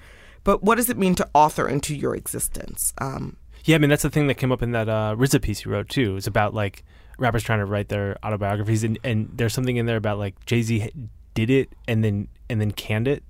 [0.46, 2.94] But what does it mean to author into your existence?
[2.98, 5.64] Um, Yeah, I mean that's the thing that came up in that uh, RZA piece
[5.64, 6.16] you wrote too.
[6.16, 6.84] It's about like
[7.18, 10.62] rappers trying to write their autobiographies, and, and there's something in there about like Jay
[10.62, 10.88] Z
[11.34, 13.24] did it and then and then canned it.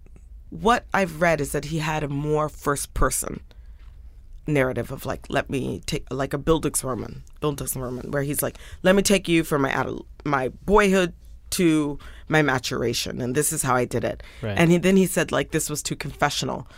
[0.51, 3.41] what I've read is that he had a more first person
[4.47, 9.03] narrative of like, let me take like a Bildungsroman, Bildungsroman, where he's like, let me
[9.03, 11.15] take you from my adult, my boyhood
[11.51, 11.99] to
[12.29, 14.23] my maturation, and this is how I did it.
[14.43, 14.57] Right.
[14.59, 16.69] And he, then he said like this was too confessional.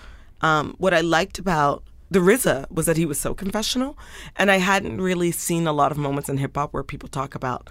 [0.41, 3.99] Um, what I liked about the RZA was that he was so confessional,
[4.37, 7.35] and I hadn't really seen a lot of moments in hip hop where people talk
[7.35, 7.69] about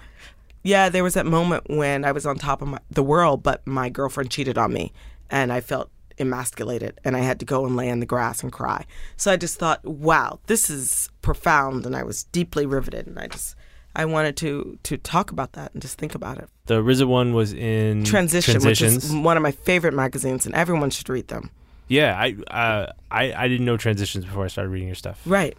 [0.67, 3.65] yeah, there was that moment when I was on top of my, the world, but
[3.65, 4.91] my girlfriend cheated on me,
[5.29, 8.51] and I felt emasculated, and I had to go and lay in the grass and
[8.51, 8.85] cry.
[9.15, 13.27] So I just thought, wow, this is profound, and I was deeply riveted, and I
[13.27, 13.55] just
[13.95, 16.49] I wanted to to talk about that and just think about it.
[16.65, 20.89] The RZA one was in Transition, which is one of my favorite magazines, and everyone
[20.89, 21.49] should read them.
[21.87, 25.21] Yeah, I, uh, I I didn't know Transitions before I started reading your stuff.
[25.25, 25.57] Right?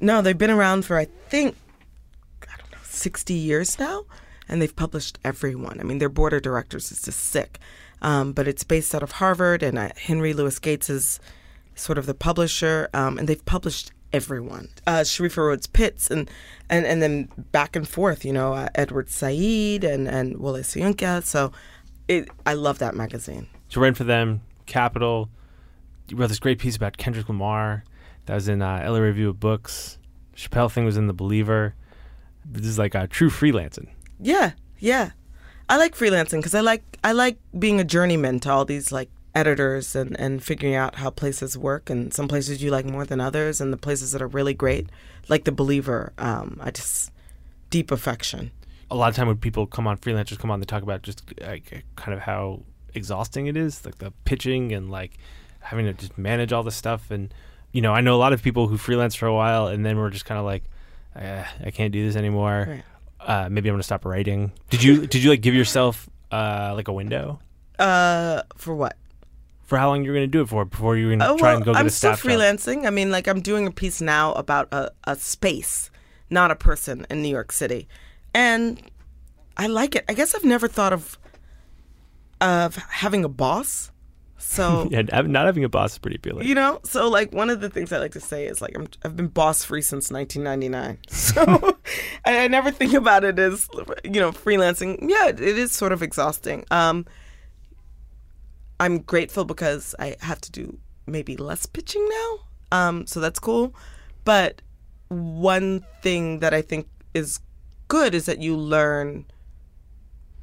[0.00, 1.56] No, they've been around for I think
[2.42, 4.04] I don't know sixty years now,
[4.48, 5.80] and they've published everyone.
[5.80, 7.58] I mean, their board of directors is just sick.
[8.02, 11.18] Um, but it's based out of Harvard, and uh, Henry Louis Gates is
[11.74, 14.68] sort of the publisher, um, and they've published everyone.
[14.86, 16.30] Uh, Sharifa Rhodes Pitts, and,
[16.68, 18.24] and and then back and forth.
[18.24, 21.24] You know, uh, Edward Said and and Wole Soyinka.
[21.24, 21.52] So,
[22.06, 23.46] it, I love that magazine.
[23.68, 25.30] So writing for them, Capital.
[26.08, 27.84] You wrote this great piece about Kendrick Lamar.
[28.26, 29.98] That was in uh, LA Review of Books.
[30.36, 31.74] Chappelle thing was in The Believer.
[32.44, 33.88] This is like a true freelancing.
[34.20, 35.10] Yeah, yeah.
[35.68, 39.10] I like freelancing because I like I like being a journeyman to all these like
[39.34, 43.20] editors and and figuring out how places work and some places you like more than
[43.20, 44.88] others and the places that are really great,
[45.28, 46.12] like the Believer.
[46.18, 47.10] Um, I just
[47.70, 48.52] deep affection.
[48.90, 51.24] a lot of time when people come on freelancers come on they talk about just
[51.40, 52.62] like kind of how
[52.94, 55.18] exhausting it is like the pitching and like
[55.66, 57.32] having to just manage all this stuff and
[57.72, 59.96] you know i know a lot of people who freelance for a while and then
[59.98, 60.62] we're just kind of like
[61.16, 62.84] uh, i can't do this anymore Right.
[63.20, 66.88] uh, maybe i'm gonna stop writing did you did you like give yourself uh, like
[66.88, 67.38] a window
[67.78, 68.96] Uh, for what?
[69.64, 71.64] for how long you're gonna do it for before you're gonna Oh, try well, and
[71.64, 72.30] go get I'm a still staff job?
[72.32, 72.86] freelancing.
[72.86, 75.90] I mean, like I'm doing a piece now about a, a space,
[76.30, 77.88] not a person in New York City,
[78.32, 78.80] and
[79.56, 80.04] I like it.
[80.08, 81.18] I guess I've never thought of
[82.40, 83.90] of having a boss.
[84.38, 87.60] So yeah not having a boss is pretty appealing You know, so like one of
[87.60, 90.98] the things I like to say is like I'm, I've been boss free since 1999.
[91.08, 91.76] So
[92.24, 93.68] I, I never think about it as
[94.04, 94.98] you know freelancing.
[95.08, 96.64] Yeah, it is sort of exhausting.
[96.70, 97.06] Um,
[98.80, 102.38] I'm grateful because I have to do maybe less pitching now.
[102.72, 103.74] Um, so that's cool.
[104.24, 104.62] But
[105.08, 107.40] one thing that I think is
[107.88, 109.26] good is that you learn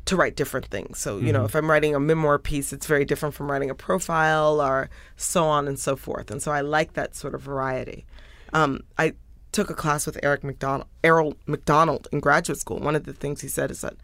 [0.05, 0.99] to write different things.
[0.99, 3.75] So, you know, if I'm writing a memoir piece, it's very different from writing a
[3.75, 6.29] profile or so on and so forth.
[6.29, 8.05] And so I like that sort of variety.
[8.51, 9.13] Um, I
[9.53, 12.79] took a class with Eric McDonald, Errol McDonald in graduate school.
[12.79, 13.95] One of the things he said is that,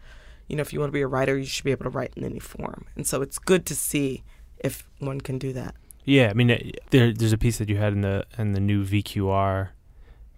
[0.48, 2.12] you know, if you want to be a writer, you should be able to write
[2.16, 2.86] in any form.
[2.96, 4.22] And so it's good to see
[4.58, 5.74] if one can do that.
[6.04, 8.84] Yeah, I mean, there, there's a piece that you had in the in the new
[8.84, 9.68] VQR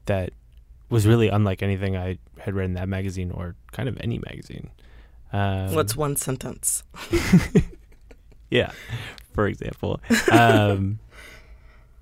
[0.07, 0.33] that
[0.91, 4.71] was really unlike anything I had read in that magazine or kind of any magazine.
[5.33, 6.83] Um, What's one sentence?
[8.51, 8.73] yeah,
[9.33, 10.01] for example.
[10.31, 10.99] Um,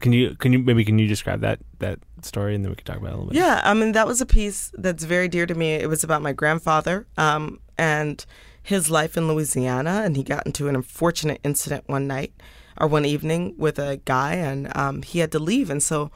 [0.00, 2.86] can you can you maybe can you describe that that story and then we can
[2.86, 3.36] talk about it a little bit?
[3.36, 5.74] Yeah, I mean that was a piece that's very dear to me.
[5.74, 8.24] It was about my grandfather um, and
[8.62, 12.32] his life in Louisiana, and he got into an unfortunate incident one night
[12.78, 15.70] or one evening with a guy, and um, he had to leave.
[15.70, 16.10] And so,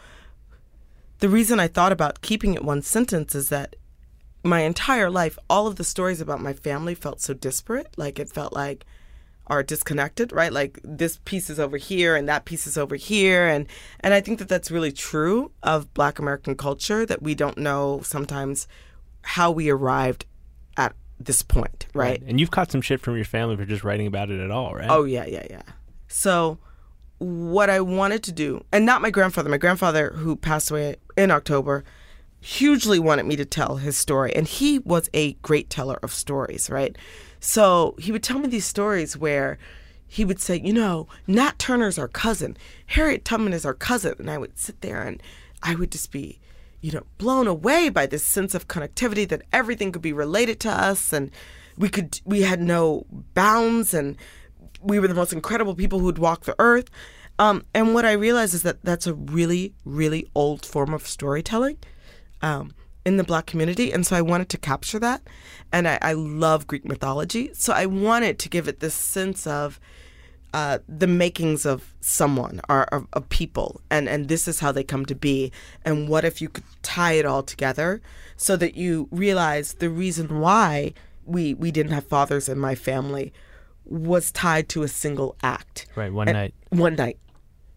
[1.19, 3.77] the reason I thought about keeping it one sentence is that
[4.45, 7.95] my entire life, all of the stories about my family felt so disparate.
[7.97, 8.85] Like it felt like
[9.47, 10.53] are disconnected, right?
[10.53, 13.67] Like this piece is over here and that piece is over here, and
[14.01, 18.01] and I think that that's really true of Black American culture that we don't know
[18.03, 18.69] sometimes
[19.23, 20.27] how we arrived
[20.77, 22.23] at this point, right?
[22.27, 24.75] And you've caught some shit from your family for just writing about it at all,
[24.75, 24.91] right?
[24.91, 25.63] Oh yeah, yeah, yeah.
[26.09, 26.59] So
[27.19, 31.31] what I wanted to do, and not my grandfather, my grandfather who passed away in
[31.31, 31.85] October,
[32.45, 36.69] hugely wanted me to tell his story, and he was a great teller of stories,
[36.69, 36.97] right?
[37.41, 39.59] So he would tell me these stories where
[40.07, 44.31] he would say, you know, Nat Turner's our cousin, Harriet Tubman is our cousin, and
[44.31, 45.23] I would sit there and
[45.63, 46.39] I would just be
[46.83, 50.71] you know, blown away by this sense of connectivity that everything could be related to
[50.71, 51.31] us and
[51.79, 54.19] we could we had no bounds and
[54.83, 56.91] we were the most incredible people who'd walk the earth.
[57.39, 61.79] Um, and what I realized is that that's a really, really old form of storytelling
[62.45, 63.93] um, in the black community.
[63.93, 65.21] And so I wanted to capture that.
[65.73, 67.51] And I, I love Greek mythology.
[67.55, 69.81] So I wanted to give it this sense of
[70.53, 74.85] uh, the makings of someone or of, of people, and and this is how they
[74.85, 75.51] come to be.
[75.85, 78.01] And what if you could tie it all together
[78.37, 83.33] so that you realize the reason why we we didn't have fathers in my family
[83.85, 85.87] was tied to a single act.
[85.97, 86.55] Right, one And- night.
[86.71, 87.19] One night,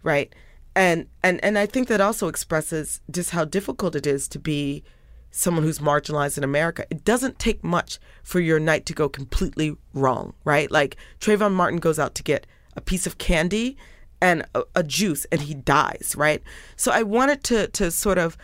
[0.04, 0.32] right?
[0.78, 4.84] And and and I think that also expresses just how difficult it is to be
[5.32, 6.86] someone who's marginalized in America.
[6.92, 10.70] It doesn't take much for your night to go completely wrong, right?
[10.70, 13.76] Like Trayvon Martin goes out to get a piece of candy
[14.22, 16.44] and a, a juice and he dies, right?
[16.76, 18.38] So I wanted to to sort of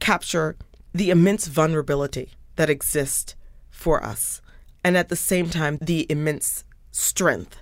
[0.00, 0.56] capture
[0.94, 3.34] the immense vulnerability that exists
[3.68, 4.40] for us
[4.82, 7.60] and at the same time the immense strength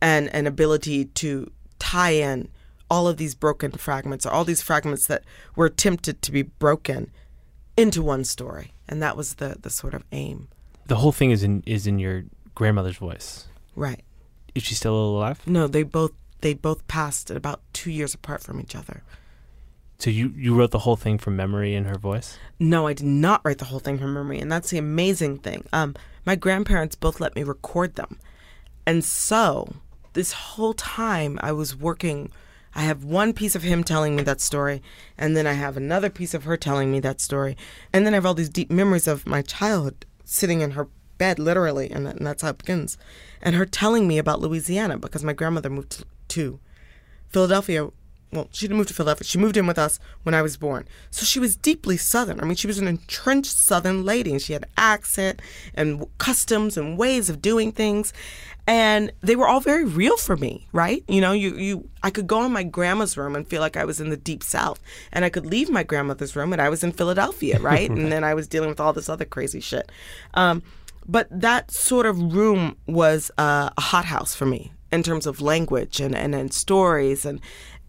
[0.00, 2.48] and an ability to tie in
[2.92, 5.22] all of these broken fragments or all these fragments that
[5.56, 7.00] were attempted to be broken
[7.82, 10.38] into one story and that was the the sort of aim
[10.92, 12.18] The whole thing is in is in your
[12.54, 13.28] grandmother's voice.
[13.86, 14.02] right
[14.56, 15.38] Is she still alive?
[15.46, 16.12] no they both
[16.44, 18.98] they both passed at about two years apart from each other
[20.04, 22.28] So you you wrote the whole thing from memory in her voice?
[22.74, 25.60] No, I did not write the whole thing from memory, and that's the amazing thing.
[25.78, 25.90] Um,
[26.30, 28.12] my grandparents both let me record them,
[28.90, 29.46] and so
[30.18, 32.18] this whole time I was working.
[32.74, 34.82] I have one piece of him telling me that story,
[35.18, 37.56] and then I have another piece of her telling me that story,
[37.92, 41.38] and then I have all these deep memories of my childhood sitting in her bed,
[41.38, 42.96] literally, and, and that's how it begins.
[43.42, 46.58] And her telling me about Louisiana because my grandmother moved to
[47.28, 47.90] Philadelphia.
[48.32, 49.26] Well, she didn't move to Philadelphia.
[49.26, 50.88] She moved in with us when I was born.
[51.10, 52.40] So she was deeply Southern.
[52.40, 55.40] I mean, she was an entrenched Southern lady, and she had accent
[55.74, 58.14] and customs and ways of doing things,
[58.66, 60.66] and they were all very real for me.
[60.72, 61.04] Right?
[61.08, 63.84] You know, you you I could go in my grandma's room and feel like I
[63.84, 64.80] was in the deep South,
[65.12, 67.58] and I could leave my grandmother's room and I was in Philadelphia.
[67.72, 67.90] Right?
[67.90, 69.92] and then I was dealing with all this other crazy shit.
[70.34, 70.62] Um,
[71.06, 76.00] but that sort of room was uh, a hothouse for me in terms of language
[76.00, 77.40] and, and, and stories and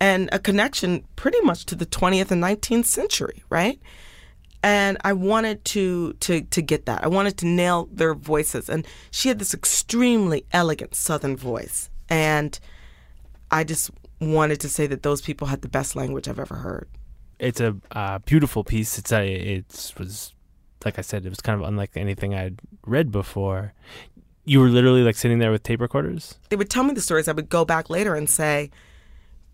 [0.04, 3.80] and a connection pretty much to the 20th and 19th century, right?
[4.62, 7.04] And I wanted to to to get that.
[7.06, 8.70] I wanted to nail their voices.
[8.70, 11.90] And she had this extremely elegant southern voice.
[12.10, 12.60] And
[13.50, 16.90] I just wanted to say that those people had the best language I've ever heard.
[17.40, 18.98] It's a uh, beautiful piece.
[18.98, 20.34] It's a, it was
[20.84, 23.74] like I said, it was kind of unlike anything I'd read before.
[24.44, 26.36] You were literally like sitting there with tape recorders.
[26.50, 27.30] they would tell me the stories.
[27.30, 28.70] I would go back later and say,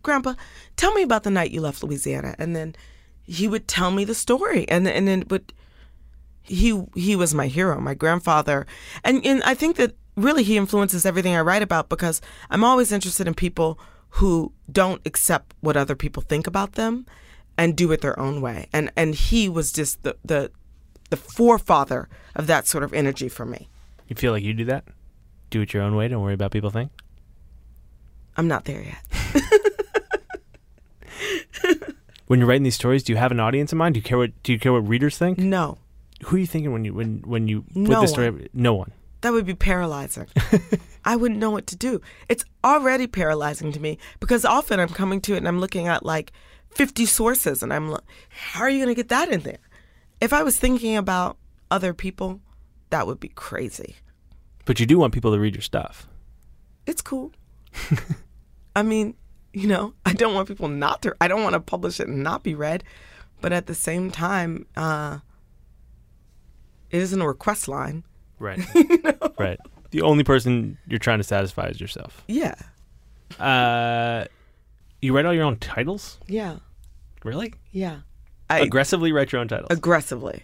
[0.04, 0.34] Grandpa,
[0.76, 2.36] tell me about the night you left Louisiana.
[2.38, 2.76] And then
[3.24, 4.68] he would tell me the story.
[4.70, 5.52] And and then but
[6.42, 8.66] he he was my hero, my grandfather.
[9.04, 12.92] And and I think that really he influences everything I write about because I'm always
[12.92, 13.80] interested in people
[14.14, 17.06] who don't accept what other people think about them
[17.58, 18.68] and do it their own way.
[18.74, 20.52] And and he was just the the
[21.10, 23.70] the forefather of that sort of energy for me.
[24.08, 24.86] You feel like you do that?
[25.50, 26.08] Do it your own way.
[26.08, 26.92] Don't worry about people think.
[28.38, 29.62] I'm not there yet.
[32.28, 33.96] When you're writing these stories, do you have an audience in mind?
[33.96, 35.40] Do you care what Do you care what readers think?
[35.40, 35.80] No,
[36.26, 38.50] Who are you thinking when you when when you put No this story?
[38.54, 38.92] No one.
[39.22, 40.28] that would be paralyzing.
[41.06, 42.02] I wouldn't know what to do.
[42.28, 46.06] It's already paralyzing to me because often I'm coming to it and I'm looking at
[46.06, 46.32] like
[46.76, 49.64] 50 sources and I'm like, how are you going to get that in there?
[50.22, 51.38] If I was thinking about
[51.72, 52.42] other people,
[52.92, 53.96] that would be crazy.
[54.66, 56.08] But you do want people to read your stuff.
[56.86, 57.32] It's cool.
[58.76, 59.16] I mean,
[59.54, 62.24] you know, I don't want people not to, I don't want to publish it and
[62.24, 62.84] not be read.
[63.42, 65.20] But at the same time, uh,
[66.90, 68.04] it isn't a request line.
[68.40, 68.60] Right.
[69.40, 69.58] Right.
[69.92, 72.26] The only person you're trying to satisfy is yourself.
[72.28, 72.56] Yeah.
[73.40, 74.26] Uh,
[75.02, 76.20] you write all your own titles?
[76.28, 76.58] Yeah.
[77.24, 77.54] Really?
[77.72, 78.00] Yeah.
[78.50, 79.68] I Aggressively write your own titles.
[79.72, 80.44] aggressively.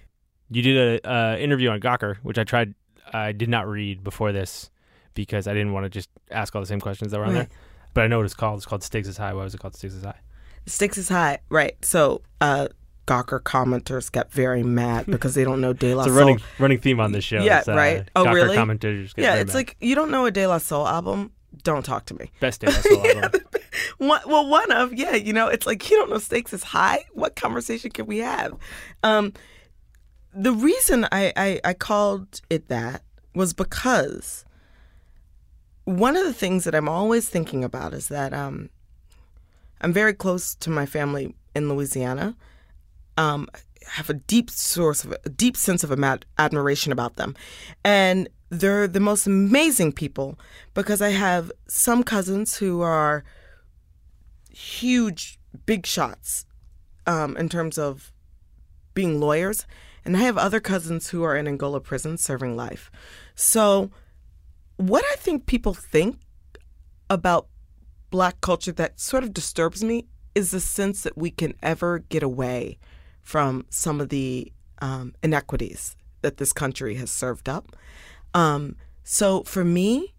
[0.49, 2.74] you did a uh, interview on Gawker, which I tried.
[3.12, 4.70] I did not read before this
[5.14, 7.49] because I didn't want to just ask all the same questions that were on Right.
[7.49, 7.58] there.
[7.96, 8.58] But I know what it's called.
[8.58, 9.34] It's called Stakes is High.
[9.34, 10.20] Why was it called Stakes is High?
[10.68, 11.74] Stakes is high, right?
[11.84, 12.68] So, uh,
[13.08, 16.12] Gawker commenters get very mad because they don't know De La Soul.
[16.12, 17.41] It's a running running theme on this show.
[17.41, 18.10] Yeah, uh, right.
[18.16, 18.56] Oh, Gawker really?
[18.56, 19.60] Commentators get yeah, it's mad.
[19.60, 21.32] like you don't know a De La Soul album.
[21.64, 22.32] Don't talk to me.
[22.41, 23.41] best De La Soul album.
[23.98, 27.06] One, well, one of yeah, you know, it's like you don't know stakes is high.
[27.14, 28.58] What conversation can we have?
[29.04, 29.34] Um,
[30.34, 33.04] the reason I, I I called it that
[33.36, 34.45] was because
[35.86, 38.69] one of the things that I'm always thinking about is that um,
[39.81, 42.36] I'm very close to my family in Louisiana.
[43.17, 43.47] Um,
[43.88, 45.91] have a deep source of a deep sense of
[46.39, 47.36] admiration about them,
[47.83, 50.39] and they're the most amazing people
[50.73, 53.23] because I have some cousins who are
[54.49, 56.45] huge, big shots
[57.05, 58.11] um, in terms of
[58.95, 59.67] being lawyers,
[60.03, 62.89] and I have other cousins who are in Angola prison serving life.
[63.36, 63.91] So,
[64.78, 66.19] what I think people think
[67.09, 67.47] about
[68.09, 72.23] black culture that sort of disturbs me is the sense that we can ever get
[72.23, 72.78] away
[73.21, 74.51] from some of the
[74.82, 77.76] um, inequities that this country has served up.
[78.34, 80.13] Um, so for me,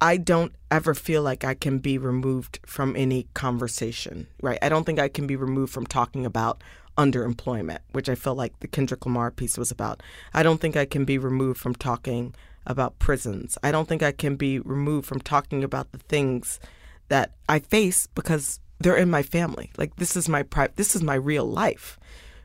[0.00, 4.58] I don't ever feel like I can be removed from any conversation, right?
[4.62, 6.62] I don't think I can be removed from talking about
[6.96, 10.02] underemployment, which I feel like the Kendrick Lamar piece was about.
[10.34, 12.34] I don't think I can be removed from talking
[12.68, 13.58] about prisons.
[13.62, 16.60] I don't think I can be removed from talking about the things
[17.08, 19.72] that I face because they're in my family.
[19.76, 21.98] Like this is my pri- this is my real life,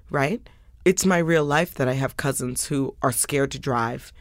[0.10, 0.42] right?
[0.86, 4.12] It's my real life that I have cousins who are scared to drive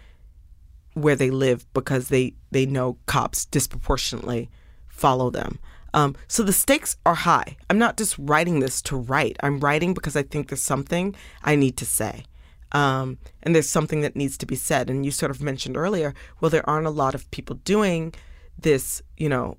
[0.95, 4.51] where they live because they they know cops disproportionately
[4.89, 5.59] follow them.
[5.95, 7.57] Um, so the stakes are high.
[7.69, 9.37] I'm not just writing this to write.
[9.43, 12.25] I'm writing because I think there's something I need to say.
[12.73, 14.89] Um, and there's something that needs to be said.
[14.91, 18.15] And you sort of mentioned earlier, well, there aren't a lot of people doing
[18.59, 19.57] this, you know,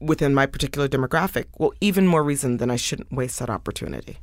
[0.00, 1.46] within my particular demographic.
[1.58, 4.18] Well, even more reason than I shouldn't waste that opportunity.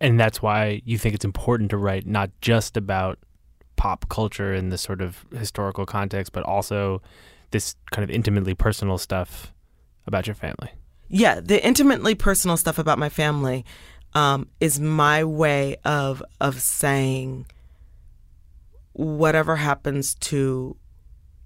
[0.00, 3.18] and that's why you think it's important to write not just about
[3.76, 7.00] pop culture in this sort of historical context, but also
[7.50, 9.52] this kind of intimately personal stuff
[10.06, 10.70] about your family.
[11.08, 13.64] yeah, the intimately personal stuff about my family
[14.14, 17.46] um, is my way of of saying
[18.92, 20.76] whatever happens to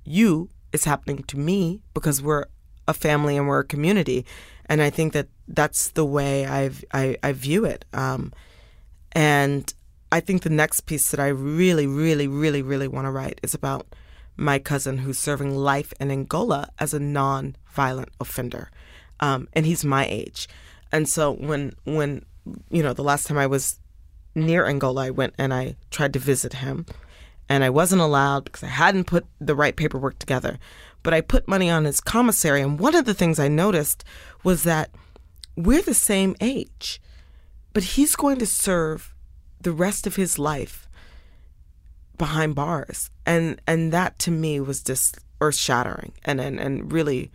[0.04, 2.46] you is happening to me because we're
[2.88, 4.24] a family and we're a community,
[4.66, 7.84] and I think that that's the way I've, I I view it.
[7.92, 8.32] Um,
[9.12, 9.72] and
[10.10, 13.54] I think the next piece that I really, really, really, really want to write is
[13.54, 13.86] about
[14.36, 18.70] my cousin who's serving life in Angola as a non-violent offender,
[19.20, 20.48] um, and he's my age.
[20.90, 22.24] And so when when
[22.70, 23.78] you know the last time I was
[24.34, 26.86] near Angola, I went and I tried to visit him,
[27.48, 30.58] and I wasn't allowed because I hadn't put the right paperwork together.
[31.02, 34.04] But I put money on his commissary, and one of the things I noticed
[34.44, 34.90] was that
[35.56, 37.00] we're the same age,
[37.72, 39.14] but he's going to serve
[39.60, 40.88] the rest of his life
[42.18, 43.10] behind bars.
[43.26, 47.30] And and that to me was just earth shattering and, and and really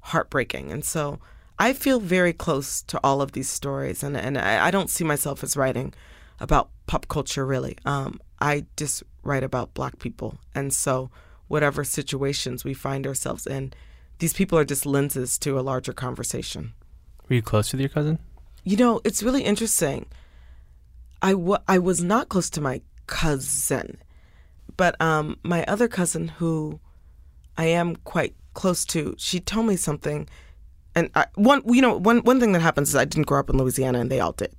[0.00, 0.72] heartbreaking.
[0.72, 1.20] And so
[1.66, 5.04] i feel very close to all of these stories and and i, I don't see
[5.12, 5.88] myself as writing
[6.46, 8.10] about pop culture really um,
[8.40, 11.10] i just write about black people and so
[11.52, 13.72] whatever situations we find ourselves in
[14.18, 16.62] these people are just lenses to a larger conversation
[17.28, 18.18] Were you close with your cousin?
[18.64, 20.06] you know, it's really interesting.
[21.20, 21.32] I
[21.74, 23.88] I was not close to my cousin,
[24.76, 26.78] but um, my other cousin, who
[27.58, 30.28] I am quite close to, she told me something.
[30.94, 33.50] And I, one, you know, one one thing that happens is I didn't grow up
[33.50, 34.54] in Louisiana, and they all did,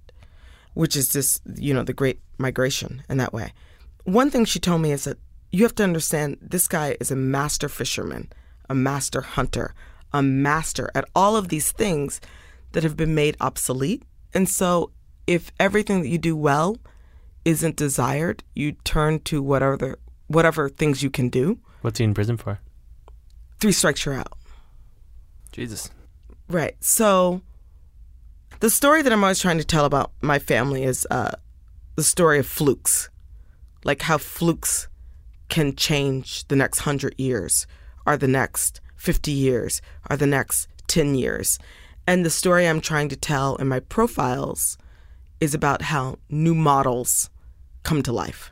[0.73, 3.53] which is just you know the Great Migration in that way.
[4.05, 5.17] one thing she told me is that
[5.51, 8.31] you have to understand this guy is a master fisherman,
[8.69, 9.75] a master hunter,
[10.11, 12.19] a master at all of these things
[12.71, 14.03] that have been made obsolete.
[14.33, 14.91] And so,
[15.27, 16.77] if everything that you do well
[17.45, 21.59] isn't desired, you turn to whatever whatever things you can do.
[21.81, 22.59] What's he in prison for?
[23.59, 24.33] Three strikes, you're out.
[25.51, 25.91] Jesus.
[26.47, 26.75] Right.
[26.81, 27.41] So,
[28.59, 31.31] the story that I'm always trying to tell about my family is uh,
[31.95, 33.09] the story of flukes,
[33.83, 34.87] like how flukes
[35.49, 37.67] can change the next hundred years,
[38.05, 41.59] or the next 50 years, or the next 10 years.
[42.07, 44.77] And the story I'm trying to tell in my profiles
[45.39, 47.29] is about how new models
[47.83, 48.51] come to life.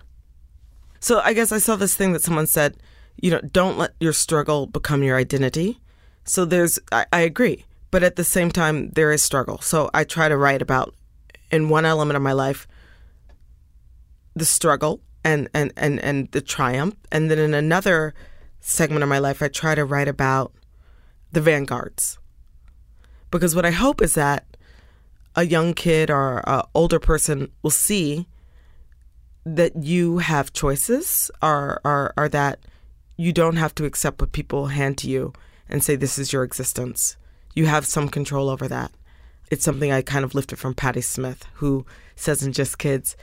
[1.00, 2.78] So I guess I saw this thing that someone said,
[3.22, 5.80] you know, don't let your struggle become your identity.
[6.26, 9.60] So there's, I, I agree, but at the same time, there is struggle.
[9.60, 10.96] So I try to write about,
[11.52, 12.68] in one element of my life,
[14.34, 16.96] the struggle and, and, and, and the triumph.
[17.12, 18.14] And then in another
[18.62, 20.54] segment of my life, I try to write about
[21.34, 22.18] the vanguards.
[23.30, 24.46] Because what I hope is that
[25.36, 28.28] a young kid or an older person will see
[29.46, 32.60] that you have choices or, or, or that
[33.18, 35.34] you don't have to accept what people hand to you
[35.70, 37.18] and say this is your existence.
[37.54, 38.92] You have some control over that.
[39.50, 41.86] It's something I kind of lifted from Patti Smith, who
[42.16, 43.18] says in Just Kids,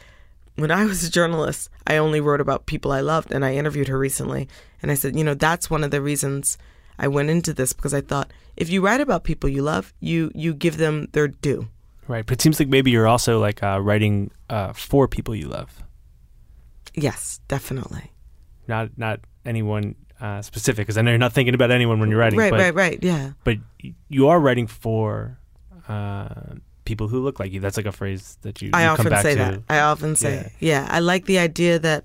[0.57, 3.89] when I was a journalist, I only wrote about people I loved, and I interviewed
[3.89, 4.49] her recently.
[4.83, 6.59] And I said, you know, that's one of the reasons
[6.99, 10.33] I went into this because I thought if you write about people you love, you
[10.35, 11.69] you give them their due.
[12.09, 15.47] Right, but it seems like maybe you're also like uh, writing uh, for people you
[15.49, 15.83] love,
[16.95, 18.13] Yes, definitely.
[18.67, 20.87] not not anyone uh, specific.
[20.87, 22.39] Because I know you're not thinking about anyone when you're writing.
[22.39, 22.99] right, but, right, right.
[23.03, 23.33] Yeah.
[23.45, 23.59] But
[24.09, 25.39] you are writing for
[25.89, 26.29] uh,
[26.85, 27.61] people who look like you.
[27.61, 29.39] That's like a phrase that you, I you often say to.
[29.39, 29.63] that.
[29.69, 30.89] I often say, yeah.
[30.91, 32.05] I like the idea that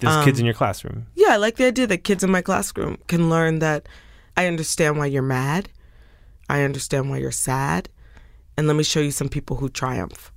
[0.00, 1.06] There's kids um, in your classroom.
[1.14, 3.88] Yeah, I like the idea that kids in my classroom can learn that
[4.36, 5.68] I understand why you're mad.
[6.48, 7.88] I understand why you're sad.
[8.56, 10.31] And let me show you some people who triumph.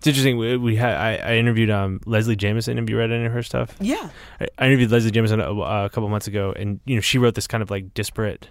[0.00, 0.38] It's interesting.
[0.38, 2.78] We, we had I, I interviewed um, Leslie Jamison.
[2.78, 3.76] Have you read any of her stuff?
[3.80, 4.08] Yeah.
[4.40, 7.34] I, I interviewed Leslie Jamison a, a couple months ago, and you know she wrote
[7.34, 8.48] this kind of like disparate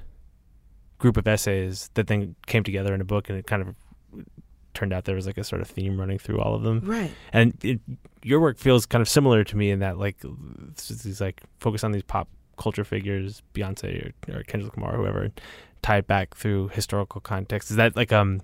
[1.00, 3.76] group of essays that then came together in a book, and it kind of
[4.76, 6.82] turned out there was like a sort of theme running through all of them.
[6.82, 7.10] Right.
[7.34, 7.80] And it,
[8.22, 10.18] your work feels kind of similar to me in that like
[10.78, 12.28] these like focus on these pop
[12.58, 15.32] culture figures, Beyonce or, or Kendrick Lamar, or whoever,
[15.82, 17.72] tie it back through historical context.
[17.72, 18.41] Is that like um,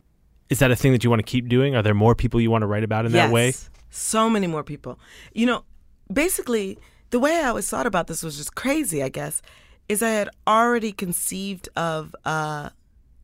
[0.50, 1.76] is that a thing that you want to keep doing?
[1.76, 3.48] Are there more people you want to write about in that way?
[3.48, 3.70] Yes.
[3.90, 5.00] So many more people.
[5.34, 5.64] You know,
[6.12, 6.78] basically,
[7.10, 9.42] the way I always thought about this was just crazy, I guess,
[9.88, 12.70] is I had already conceived of uh,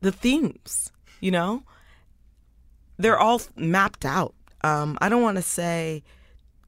[0.00, 1.62] the themes, you know?
[2.96, 4.34] They're all mapped out.
[4.62, 6.02] Um, I don't want to say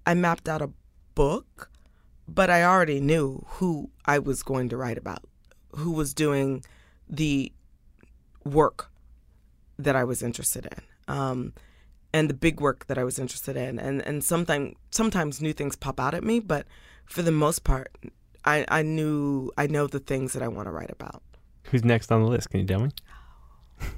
[0.07, 0.71] I mapped out a
[1.15, 1.71] book,
[2.27, 5.23] but I already knew who I was going to write about,
[5.77, 6.65] who was doing
[7.09, 7.53] the
[8.45, 8.91] work
[9.79, 11.15] that I was interested in.
[11.15, 11.53] Um,
[12.13, 13.79] and the big work that I was interested in.
[13.79, 16.67] And and sometimes sometimes new things pop out at me, but
[17.07, 17.91] for the most part,
[18.45, 21.23] I, I knew I know the things that I want to write about.
[21.65, 22.51] Who's next on the list?
[22.51, 22.91] Can you tell me?
[23.81, 23.91] well,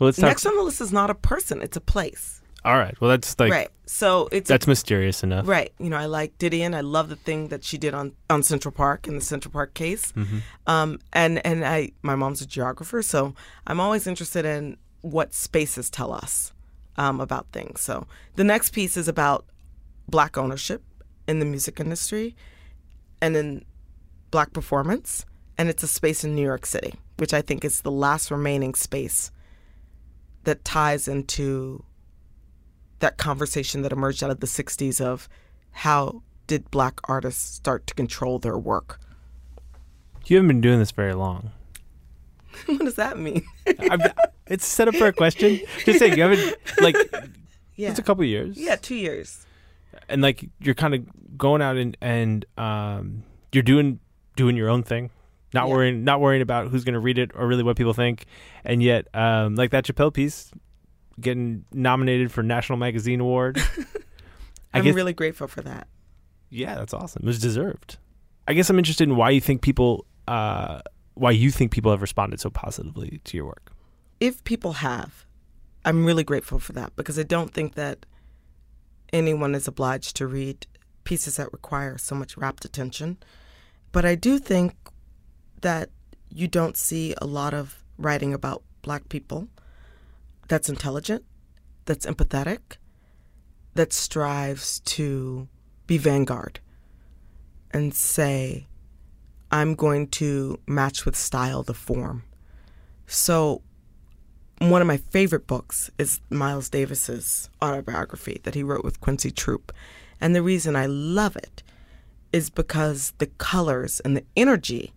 [0.00, 0.28] let's talk.
[0.28, 2.40] Next on the list is not a person; it's a place.
[2.64, 2.98] All right.
[3.00, 3.68] Well, that's like right.
[3.86, 5.48] So it's that's mysterious enough.
[5.48, 5.72] right.
[5.78, 6.74] You know, I like Didion.
[6.74, 9.74] I love the thing that she did on on Central Park in the Central Park
[9.74, 10.12] case.
[10.12, 10.38] Mm-hmm.
[10.68, 13.34] Um, and and I my mom's a geographer, so
[13.66, 16.52] I'm always interested in what spaces tell us
[16.96, 17.80] um, about things.
[17.80, 19.44] So the next piece is about
[20.08, 20.82] black ownership
[21.28, 22.34] in the music industry,
[23.20, 23.64] and in
[24.32, 25.24] black performance,
[25.56, 28.74] and it's a space in New York City, which I think is the last remaining
[28.74, 29.30] space
[30.44, 31.84] that ties into
[32.98, 35.28] that conversation that emerged out of the 60s of
[35.70, 39.00] how did black artists start to control their work.
[40.26, 41.52] You haven't been doing this very long.
[42.66, 43.44] what does that mean?
[44.46, 45.60] It's set up for a question.
[45.84, 46.96] Just saying, you haven't like
[47.76, 47.90] yeah.
[47.90, 48.56] it's a couple years.
[48.56, 49.44] Yeah, two years.
[50.08, 54.00] and like you're kind of going out and and um, you're doing
[54.36, 55.10] doing your own thing,
[55.54, 55.74] not Yeah.
[55.74, 58.26] worrying not worrying about who's going to read it or really what people think,
[58.64, 60.50] and yet um, like that Chappelle piece,
[61.20, 63.58] getting nominated for National Magazine Award.
[64.74, 65.86] I'm guess really grateful for that.
[66.50, 67.22] yeah, that's awesome.
[67.22, 67.98] It was deserved.
[68.48, 70.80] I guess I'm interested in why you think people uh,
[71.14, 73.72] why you think people have responded so positively to your work.
[74.20, 75.26] If people have,
[75.84, 78.06] I'm really grateful for that because I don't think that
[79.12, 80.66] anyone is obliged to read
[81.04, 83.18] pieces that require so much rapt attention.
[83.90, 84.74] But I do think
[85.60, 85.90] that
[86.30, 89.48] you don't see a lot of writing about black people
[90.48, 91.24] that's intelligent,
[91.84, 92.76] that's empathetic,
[93.74, 95.48] that strives to
[95.86, 96.60] be vanguard
[97.70, 98.66] and say,
[99.52, 102.24] I'm going to match with style the form.
[103.06, 103.60] So,
[104.58, 109.72] one of my favorite books is Miles Davis's autobiography that he wrote with Quincy Troupe.
[110.20, 111.62] And the reason I love it
[112.32, 114.92] is because the colors and the energy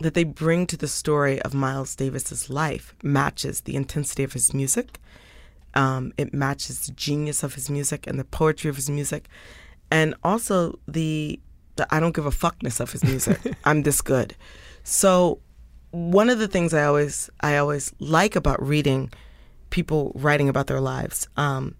[0.00, 4.52] that they bring to the story of Miles Davis's life matches the intensity of his
[4.52, 4.98] music.
[5.74, 9.28] Um, it matches the genius of his music and the poetry of his music,
[9.90, 11.40] and also the
[11.82, 13.38] the I don't give a fuckness of his music.
[13.64, 14.34] I'm this good.
[14.84, 15.40] So
[15.90, 19.10] one of the things I always I always like about reading
[19.70, 21.74] people writing about their lives um,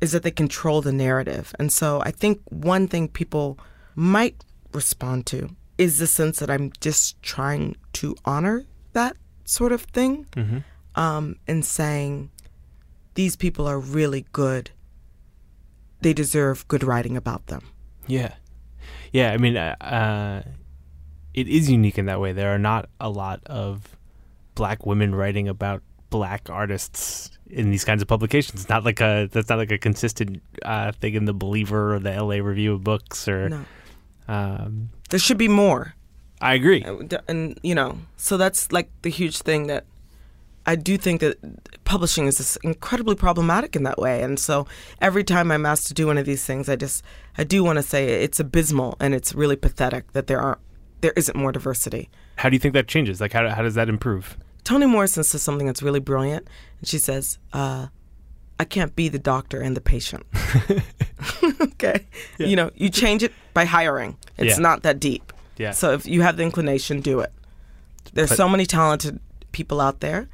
[0.00, 3.58] is that they control the narrative, and so I think one thing people
[3.94, 9.82] might respond to is the sense that I'm just trying to honor that sort of
[9.82, 10.26] thing,
[10.94, 12.30] um, and saying
[13.14, 14.70] these people are really good.
[16.00, 17.62] They deserve good writing about them.
[18.08, 18.34] Yeah,
[19.12, 19.32] yeah.
[19.32, 20.42] I mean, uh, uh,
[21.34, 22.32] it is unique in that way.
[22.32, 23.96] There are not a lot of
[24.54, 28.62] black women writing about black artists in these kinds of publications.
[28.62, 31.98] It's not like a that's not like a consistent uh, thing in the Believer or
[31.98, 32.40] the L.A.
[32.40, 33.48] Review of Books or.
[33.48, 33.64] No,
[34.28, 35.94] Um, there should be more.
[36.40, 36.84] I agree.
[37.28, 39.84] and you know so that's like the huge thing that
[40.66, 41.36] i do think that
[41.84, 44.66] publishing is incredibly problematic in that way and so
[45.00, 47.02] every time i'm asked to do one of these things i just
[47.38, 50.60] i do want to say it's abysmal and it's really pathetic that there aren't
[51.00, 53.20] there isn't more diversity How do you think that changes?
[53.20, 54.36] Like, how how does that improve?
[54.64, 56.46] toni morrison says something that's really brilliant
[56.78, 57.86] and she says uh,
[58.60, 60.24] i can't be the doctor and the patient
[61.60, 62.06] okay
[62.38, 64.62] you know you change it by hiring it's Yeah.
[64.62, 65.72] not that deep Yeah.
[65.72, 67.32] so if you have the inclination, do it.
[68.14, 69.20] There's But- so many talented
[69.52, 70.28] people out there,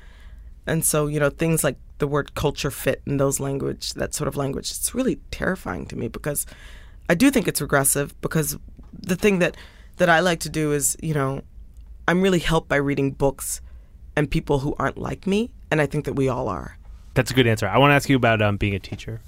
[0.69, 4.29] and so you know things like the word culture fit and those language, that sort
[4.29, 4.71] of language.
[4.71, 6.47] It's really terrifying to me because
[7.09, 8.19] I do think it's regressive.
[8.21, 8.57] Because
[8.93, 9.57] the thing that
[9.97, 11.43] that I like to do is, you know,
[12.07, 13.61] I'm really helped by reading books
[14.17, 16.79] and people who aren't like me, and I think that we all are.
[17.15, 17.67] That's a good answer.
[17.67, 19.21] I want to ask you about um, being a teacher.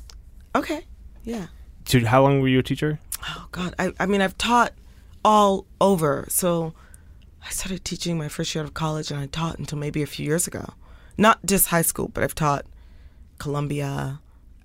[0.54, 0.84] Okay,
[1.24, 1.46] yeah.
[1.86, 2.98] So, how long were you a teacher?
[3.26, 4.72] Oh God, I, I mean, I've taught
[5.24, 6.26] all over.
[6.28, 6.72] So
[7.44, 10.24] I started teaching my first year of college, and I taught until maybe a few
[10.26, 10.74] years ago.
[11.20, 12.64] Not just high school, but I've taught
[13.38, 14.20] Columbia,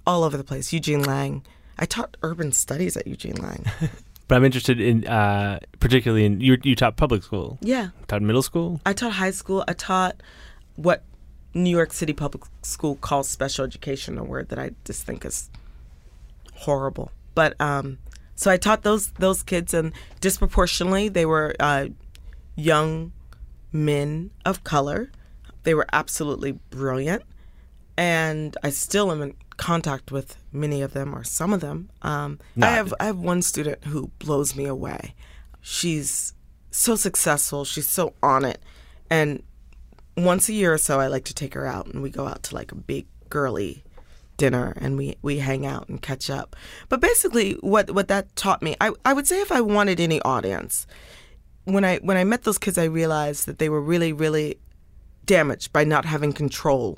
[0.08, 0.72] all over the place.
[0.72, 1.44] Eugene Lang.
[1.78, 3.66] I taught urban studies at Eugene Lang.
[4.28, 6.58] But I'm interested in, uh, particularly in you.
[6.64, 8.82] You taught public school, yeah, taught middle school.
[8.84, 9.64] I taught high school.
[9.68, 10.16] I taught
[10.78, 11.04] what
[11.54, 15.52] New York City Public School calls special education, a word that I just think is
[16.56, 17.12] horrible.
[17.36, 18.00] But um,
[18.34, 21.90] so I taught those those kids, and disproportionately, they were uh,
[22.56, 23.12] young
[23.72, 25.12] men of color.
[25.66, 27.24] They were absolutely brilliant,
[27.98, 31.90] and I still am in contact with many of them or some of them.
[32.02, 35.16] Um, I have I have one student who blows me away.
[35.62, 36.34] She's
[36.72, 37.66] so successful.
[37.66, 38.62] She's so on it,
[39.10, 39.44] and
[40.18, 42.44] once a year or so, I like to take her out, and we go out
[42.44, 43.84] to like a big girly
[44.38, 46.56] dinner, and we we hang out and catch up.
[46.90, 50.22] But basically, what what that taught me, I I would say if I wanted any
[50.22, 50.88] audience,
[51.64, 54.60] when I when I met those kids, I realized that they were really really
[55.26, 56.98] damaged by not having control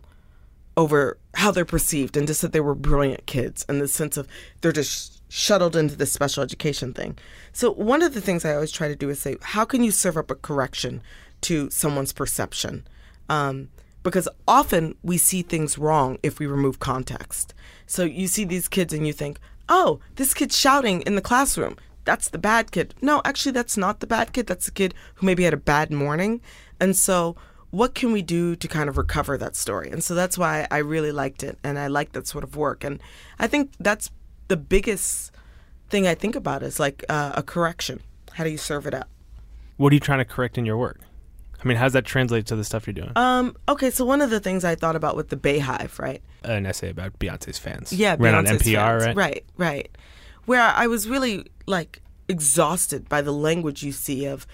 [0.76, 4.28] over how they're perceived and just that they were brilliant kids and the sense of
[4.62, 7.18] they're just shuttled into this special education thing.
[7.52, 9.92] So one of the things I always try to do is say, how can you
[9.92, 11.02] serve up a correction
[11.42, 12.88] to someone's perception?
[13.28, 13.70] Um,
[14.04, 17.54] because often we see things wrong if we remove context.
[17.88, 21.76] So you see these kids and you think, oh, this kid's shouting in the classroom.
[22.06, 22.94] That's the bad kid.
[23.02, 24.48] No, actually, that's not the bad kid.
[24.48, 26.40] That's the kid who maybe had a bad morning.
[26.80, 27.36] And so,
[27.72, 29.90] what can we do to kind of recover that story?
[29.92, 31.58] And so that's why I really liked it.
[31.64, 32.84] And I like that sort of work.
[32.84, 33.02] And
[33.40, 34.10] I think that's
[34.48, 35.32] the biggest
[35.90, 38.02] thing I think about is like uh, a correction.
[38.34, 39.10] How do you serve it up?
[39.78, 41.02] What are you trying to correct in your work?
[41.64, 43.12] I mean, how does that translate to the stuff you're doing?
[43.16, 46.22] Um, okay, so one of the things I thought about with the Beyhive, right?
[46.44, 47.92] An essay about Beyonce's fans.
[47.92, 49.06] Yeah, ran on NPR, fans.
[49.06, 49.16] right?
[49.16, 49.98] Right, right.
[50.46, 54.46] Where I was really like exhausted by the language you see of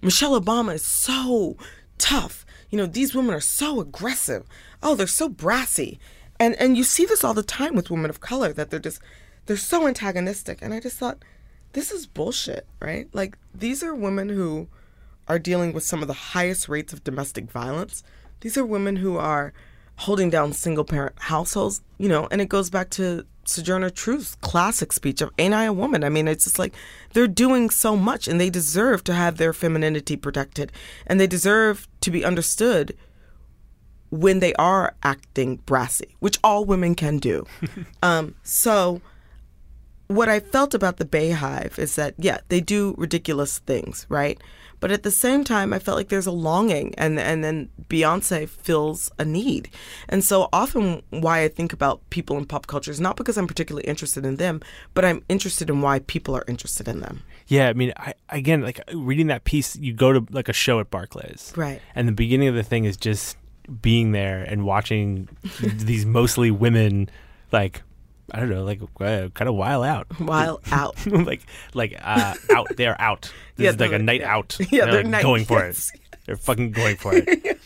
[0.00, 1.56] Michelle Obama is so
[1.98, 2.46] tough.
[2.72, 4.46] You know, these women are so aggressive.
[4.82, 6.00] Oh, they're so brassy.
[6.40, 9.00] And and you see this all the time with women of color that they're just
[9.46, 10.60] they're so antagonistic.
[10.62, 11.22] And I just thought
[11.74, 13.08] this is bullshit, right?
[13.12, 14.68] Like these are women who
[15.28, 18.02] are dealing with some of the highest rates of domestic violence.
[18.40, 19.52] These are women who are
[20.02, 24.92] holding down single parent households, you know, and it goes back to Sojourner Truth's classic
[24.92, 26.04] speech of Ain't I a Woman?
[26.04, 26.74] I mean, it's just like
[27.12, 30.72] they're doing so much and they deserve to have their femininity protected
[31.06, 32.96] and they deserve to be understood
[34.10, 37.46] when they are acting brassy, which all women can do.
[38.02, 39.00] um, so
[40.08, 44.40] what I felt about the Beyhive is that yeah, they do ridiculous things, right?
[44.82, 48.48] But at the same time, I felt like there's a longing, and and then Beyonce
[48.48, 49.70] fills a need,
[50.08, 53.46] and so often why I think about people in pop culture is not because I'm
[53.46, 54.60] particularly interested in them,
[54.92, 57.22] but I'm interested in why people are interested in them.
[57.46, 60.80] Yeah, I mean, I, again, like reading that piece, you go to like a show
[60.80, 61.80] at Barclays, Right.
[61.94, 63.36] And the beginning of the thing is just
[63.80, 65.28] being there and watching
[65.62, 67.08] these mostly women,
[67.52, 67.82] like
[68.34, 71.06] I don't know, like uh, kind of while out, While out.
[71.06, 71.42] like
[71.74, 72.68] like uh, out.
[72.76, 73.30] They're out.
[73.56, 74.56] This Yeah, is like a night out.
[74.70, 75.92] Yeah, they're, they're like, night- going for yes.
[75.94, 76.00] it.
[76.24, 77.60] They're fucking going for it.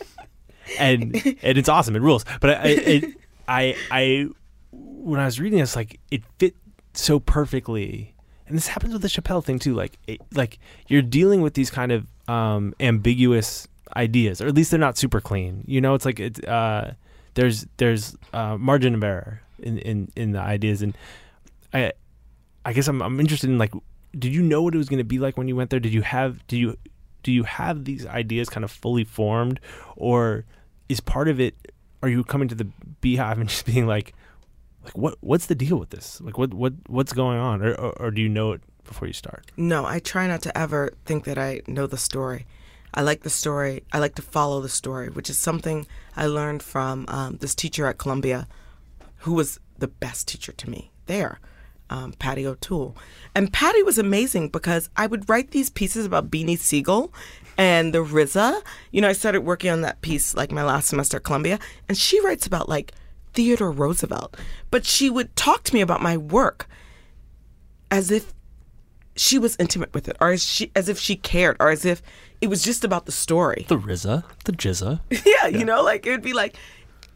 [0.79, 1.95] and and it's awesome.
[1.95, 2.25] It rules.
[2.41, 3.05] But I, I, it,
[3.49, 4.27] I, I,
[4.73, 6.57] when I was reading this, like it fit
[6.95, 8.14] so perfectly.
[8.49, 9.75] And this happens with the Chappelle thing too.
[9.75, 10.59] Like, it, like
[10.89, 15.21] you're dealing with these kind of um, ambiguous ideas, or at least they're not super
[15.21, 15.64] clean.
[15.67, 16.95] You know, it's like it's uh,
[17.35, 20.97] there's there's uh, margin of error in, in in the ideas, and
[21.73, 21.93] I
[22.65, 23.73] I guess I'm I'm interested in like,
[24.19, 25.81] did you know what it was going to be like when you went there?
[25.81, 26.77] Did you have do you
[27.23, 29.61] do you have these ideas kind of fully formed,
[29.97, 30.45] or
[30.89, 31.55] is part of it?
[32.03, 32.69] Are you coming to the
[33.03, 34.15] Beyhive and just being like,
[34.85, 36.21] like what what's the deal with this?
[36.21, 39.15] Like what what what's going on, or or, or do you know it before you
[39.15, 39.51] start?
[39.57, 42.47] No, I try not to ever think that I know the story.
[42.95, 43.85] I like the story.
[43.93, 45.87] I like to follow the story, which is something
[46.17, 48.49] I learned from um, this teacher at Columbia,
[49.19, 51.41] who was the best teacher to me there,
[51.91, 52.97] um, Patty O'Toole.
[53.35, 57.12] And Patty was amazing because I would write these pieces about Beanie Sigel
[57.59, 58.62] and the RZA.
[58.91, 61.59] You know, I started working on that piece like my last semester at Columbia,
[61.89, 62.93] and she writes about like
[63.35, 64.37] Theodore Roosevelt.
[64.71, 66.69] But she would talk to me about my work
[67.91, 68.33] as if
[69.14, 72.03] she was intimate with it, or as she as if she cared, or as if
[72.41, 73.64] it was just about the story.
[73.69, 75.01] The RZA, the GZA.
[75.25, 76.57] yeah, you know, like it would be like,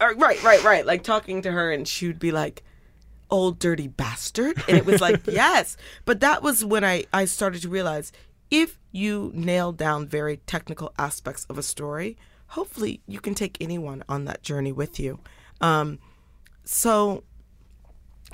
[0.01, 2.63] or, right, right, right, like talking to her, and she would be like,
[3.29, 5.77] "Old dirty bastard," and it was like, yes.
[6.05, 8.11] But that was when I I started to realize
[8.49, 14.03] if you nail down very technical aspects of a story, hopefully you can take anyone
[14.09, 15.19] on that journey with you.
[15.61, 15.99] Um,
[16.65, 17.23] so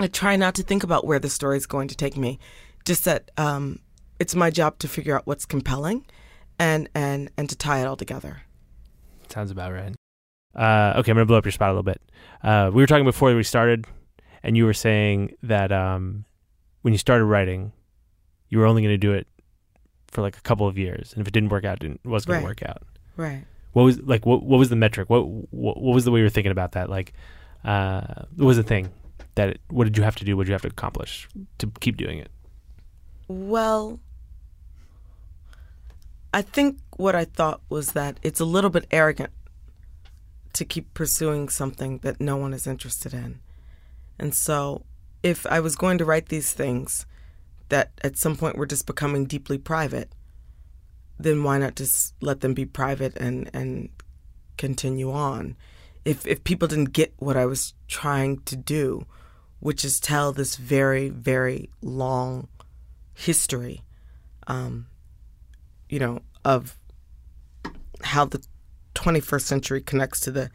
[0.00, 2.38] I try not to think about where the story is going to take me.
[2.84, 3.80] Just that um,
[4.18, 6.06] it's my job to figure out what's compelling,
[6.58, 8.42] and and and to tie it all together.
[9.28, 9.94] Sounds about right.
[10.58, 12.02] Uh, okay, I'm gonna blow up your spot a little bit.
[12.42, 13.86] Uh, we were talking before we started,
[14.42, 16.24] and you were saying that um,
[16.82, 17.72] when you started writing,
[18.48, 19.28] you were only gonna do it
[20.08, 22.28] for like a couple of years, and if it didn't work out, it didn't, wasn't
[22.28, 22.44] gonna Right.
[22.48, 22.82] work out.
[23.16, 23.44] Right.
[23.72, 24.26] What was like?
[24.26, 25.08] What what was the metric?
[25.08, 26.90] What what, what was the way you were thinking about that?
[26.90, 27.12] Like,
[27.64, 28.90] uh, what was the thing
[29.36, 29.58] that?
[29.68, 30.36] What did you have to do?
[30.36, 31.28] What did you have to accomplish
[31.58, 32.30] to keep doing it?
[33.28, 34.00] Well,
[36.32, 39.30] I think what I thought was that it's a little bit arrogant
[40.58, 43.38] to keep pursuing something that no one is interested in.
[44.18, 44.84] And so,
[45.22, 47.06] if I was going to write these things
[47.68, 50.10] that at some point were just becoming deeply private,
[51.16, 53.88] then why not just let them be private and, and
[54.56, 55.54] continue on?
[56.04, 59.06] If, if people didn't get what I was trying to do,
[59.60, 62.48] which is tell this very, very long
[63.14, 63.82] history,
[64.48, 64.88] um,
[65.88, 66.76] you know, of
[68.02, 68.44] how the
[68.98, 70.50] 21st century connects to the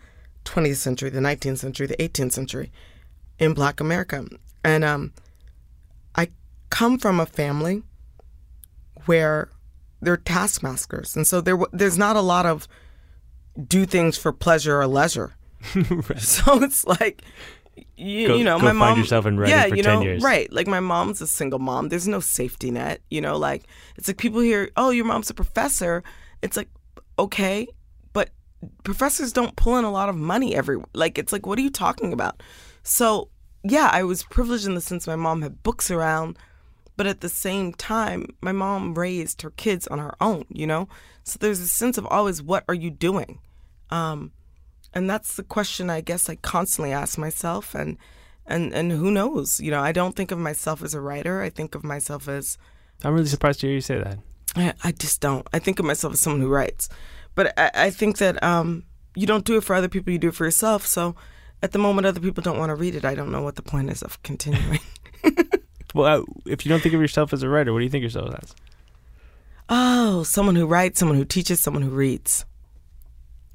[0.46, 2.72] 20th century, the 19th century, the 18th century
[3.40, 4.26] in Black America.
[4.64, 5.14] And um,
[6.16, 6.28] I
[6.70, 7.84] come from a family
[9.06, 9.50] where
[10.02, 12.68] they're taskmasters, and so there there's not a lot of
[13.68, 15.36] do things for pleasure or leisure.
[16.18, 17.24] So it's like
[17.96, 19.00] you, Go- you know, my find mom.
[19.00, 20.24] yourself in yeah, for you 10 know, years.
[20.24, 20.52] right?
[20.52, 21.90] Like my mom's a single mom.
[21.90, 23.02] There's no safety net.
[23.10, 23.64] You know, like
[23.96, 26.04] it's like people hear, oh, your mom's a professor.
[26.42, 26.70] It's like
[27.18, 27.68] okay,
[28.84, 30.82] professors don't pull in a lot of money every.
[30.94, 32.42] Like it's like, what are you talking about?
[32.84, 33.30] So
[33.64, 36.38] yeah, I was privileged in the sense my mom had books around,
[36.98, 40.46] but at the same time, my mom raised her kids on her own.
[40.50, 40.90] You know,
[41.24, 43.40] so there's a sense of always, what are you doing?
[43.90, 44.32] Um,
[44.94, 47.98] and that's the question I guess I constantly ask myself and
[48.46, 51.50] and and who knows you know I don't think of myself as a writer I
[51.50, 52.58] think of myself as
[53.04, 54.20] I'm really surprised to hear you say that.
[54.56, 56.90] I, I just don't I think of myself as someone who writes
[57.36, 58.84] but I, I think that um
[59.16, 61.16] you don't do it for other people you do it for yourself so
[61.62, 63.62] at the moment other people don't want to read it I don't know what the
[63.62, 64.80] point is of continuing
[65.96, 68.02] Well, uh, if you don't think of yourself as a writer, what do you think
[68.04, 68.56] yourself as?
[69.70, 72.46] oh someone who writes someone who teaches someone who reads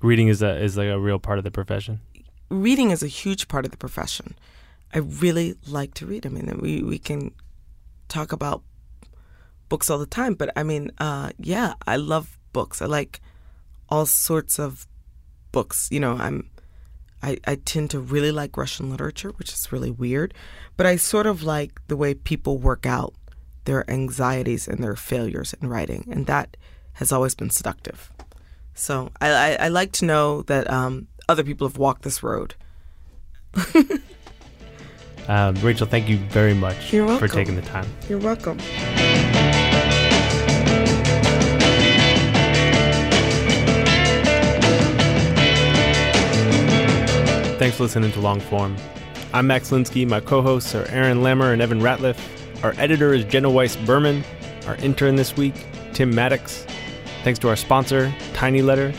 [0.01, 2.01] Reading is a is like a real part of the profession.
[2.49, 4.37] reading is a huge part of the profession.
[4.95, 6.25] I really like to read.
[6.25, 7.33] I mean, we we can
[8.09, 8.63] talk about
[9.69, 12.81] books all the time, but I mean, uh, yeah, I love books.
[12.81, 13.21] I like
[13.89, 14.87] all sorts of
[15.53, 15.89] books.
[15.91, 16.51] You know, I'm
[17.23, 20.35] I, I tend to really like Russian literature, which is really weird,
[20.77, 23.15] but I sort of like the way people work out
[23.65, 26.57] their anxieties and their failures in writing, and that
[26.95, 28.11] has always been seductive.
[28.75, 32.55] So I, I, I like to know that um, other people have walked this road.
[35.29, 37.87] Um, Rachel, thank you very much for taking the time.
[38.09, 38.59] You're welcome.
[47.59, 48.79] Thanks for listening to Longform.
[49.33, 50.09] I'm Max Linsky.
[50.09, 52.17] My co hosts are Aaron Lammer and Evan Ratliff.
[52.63, 54.23] Our editor is Jenna Weiss Berman.
[54.69, 56.65] Our intern this week, Tim Maddox.
[57.25, 58.95] Thanks to our sponsor, TinyLetter.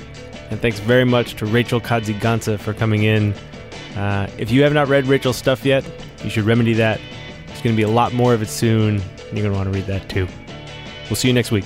[0.51, 3.33] And thanks very much to Rachel Kaadzi Ghansah for coming in.
[3.95, 5.89] Uh, if you have not read Rachel's stuff yet,
[6.21, 6.99] you should remedy that.
[7.47, 9.71] There's going to be a lot more of it soon, and you're going to want
[9.71, 10.27] to read that too.
[11.05, 11.65] We'll see you next week.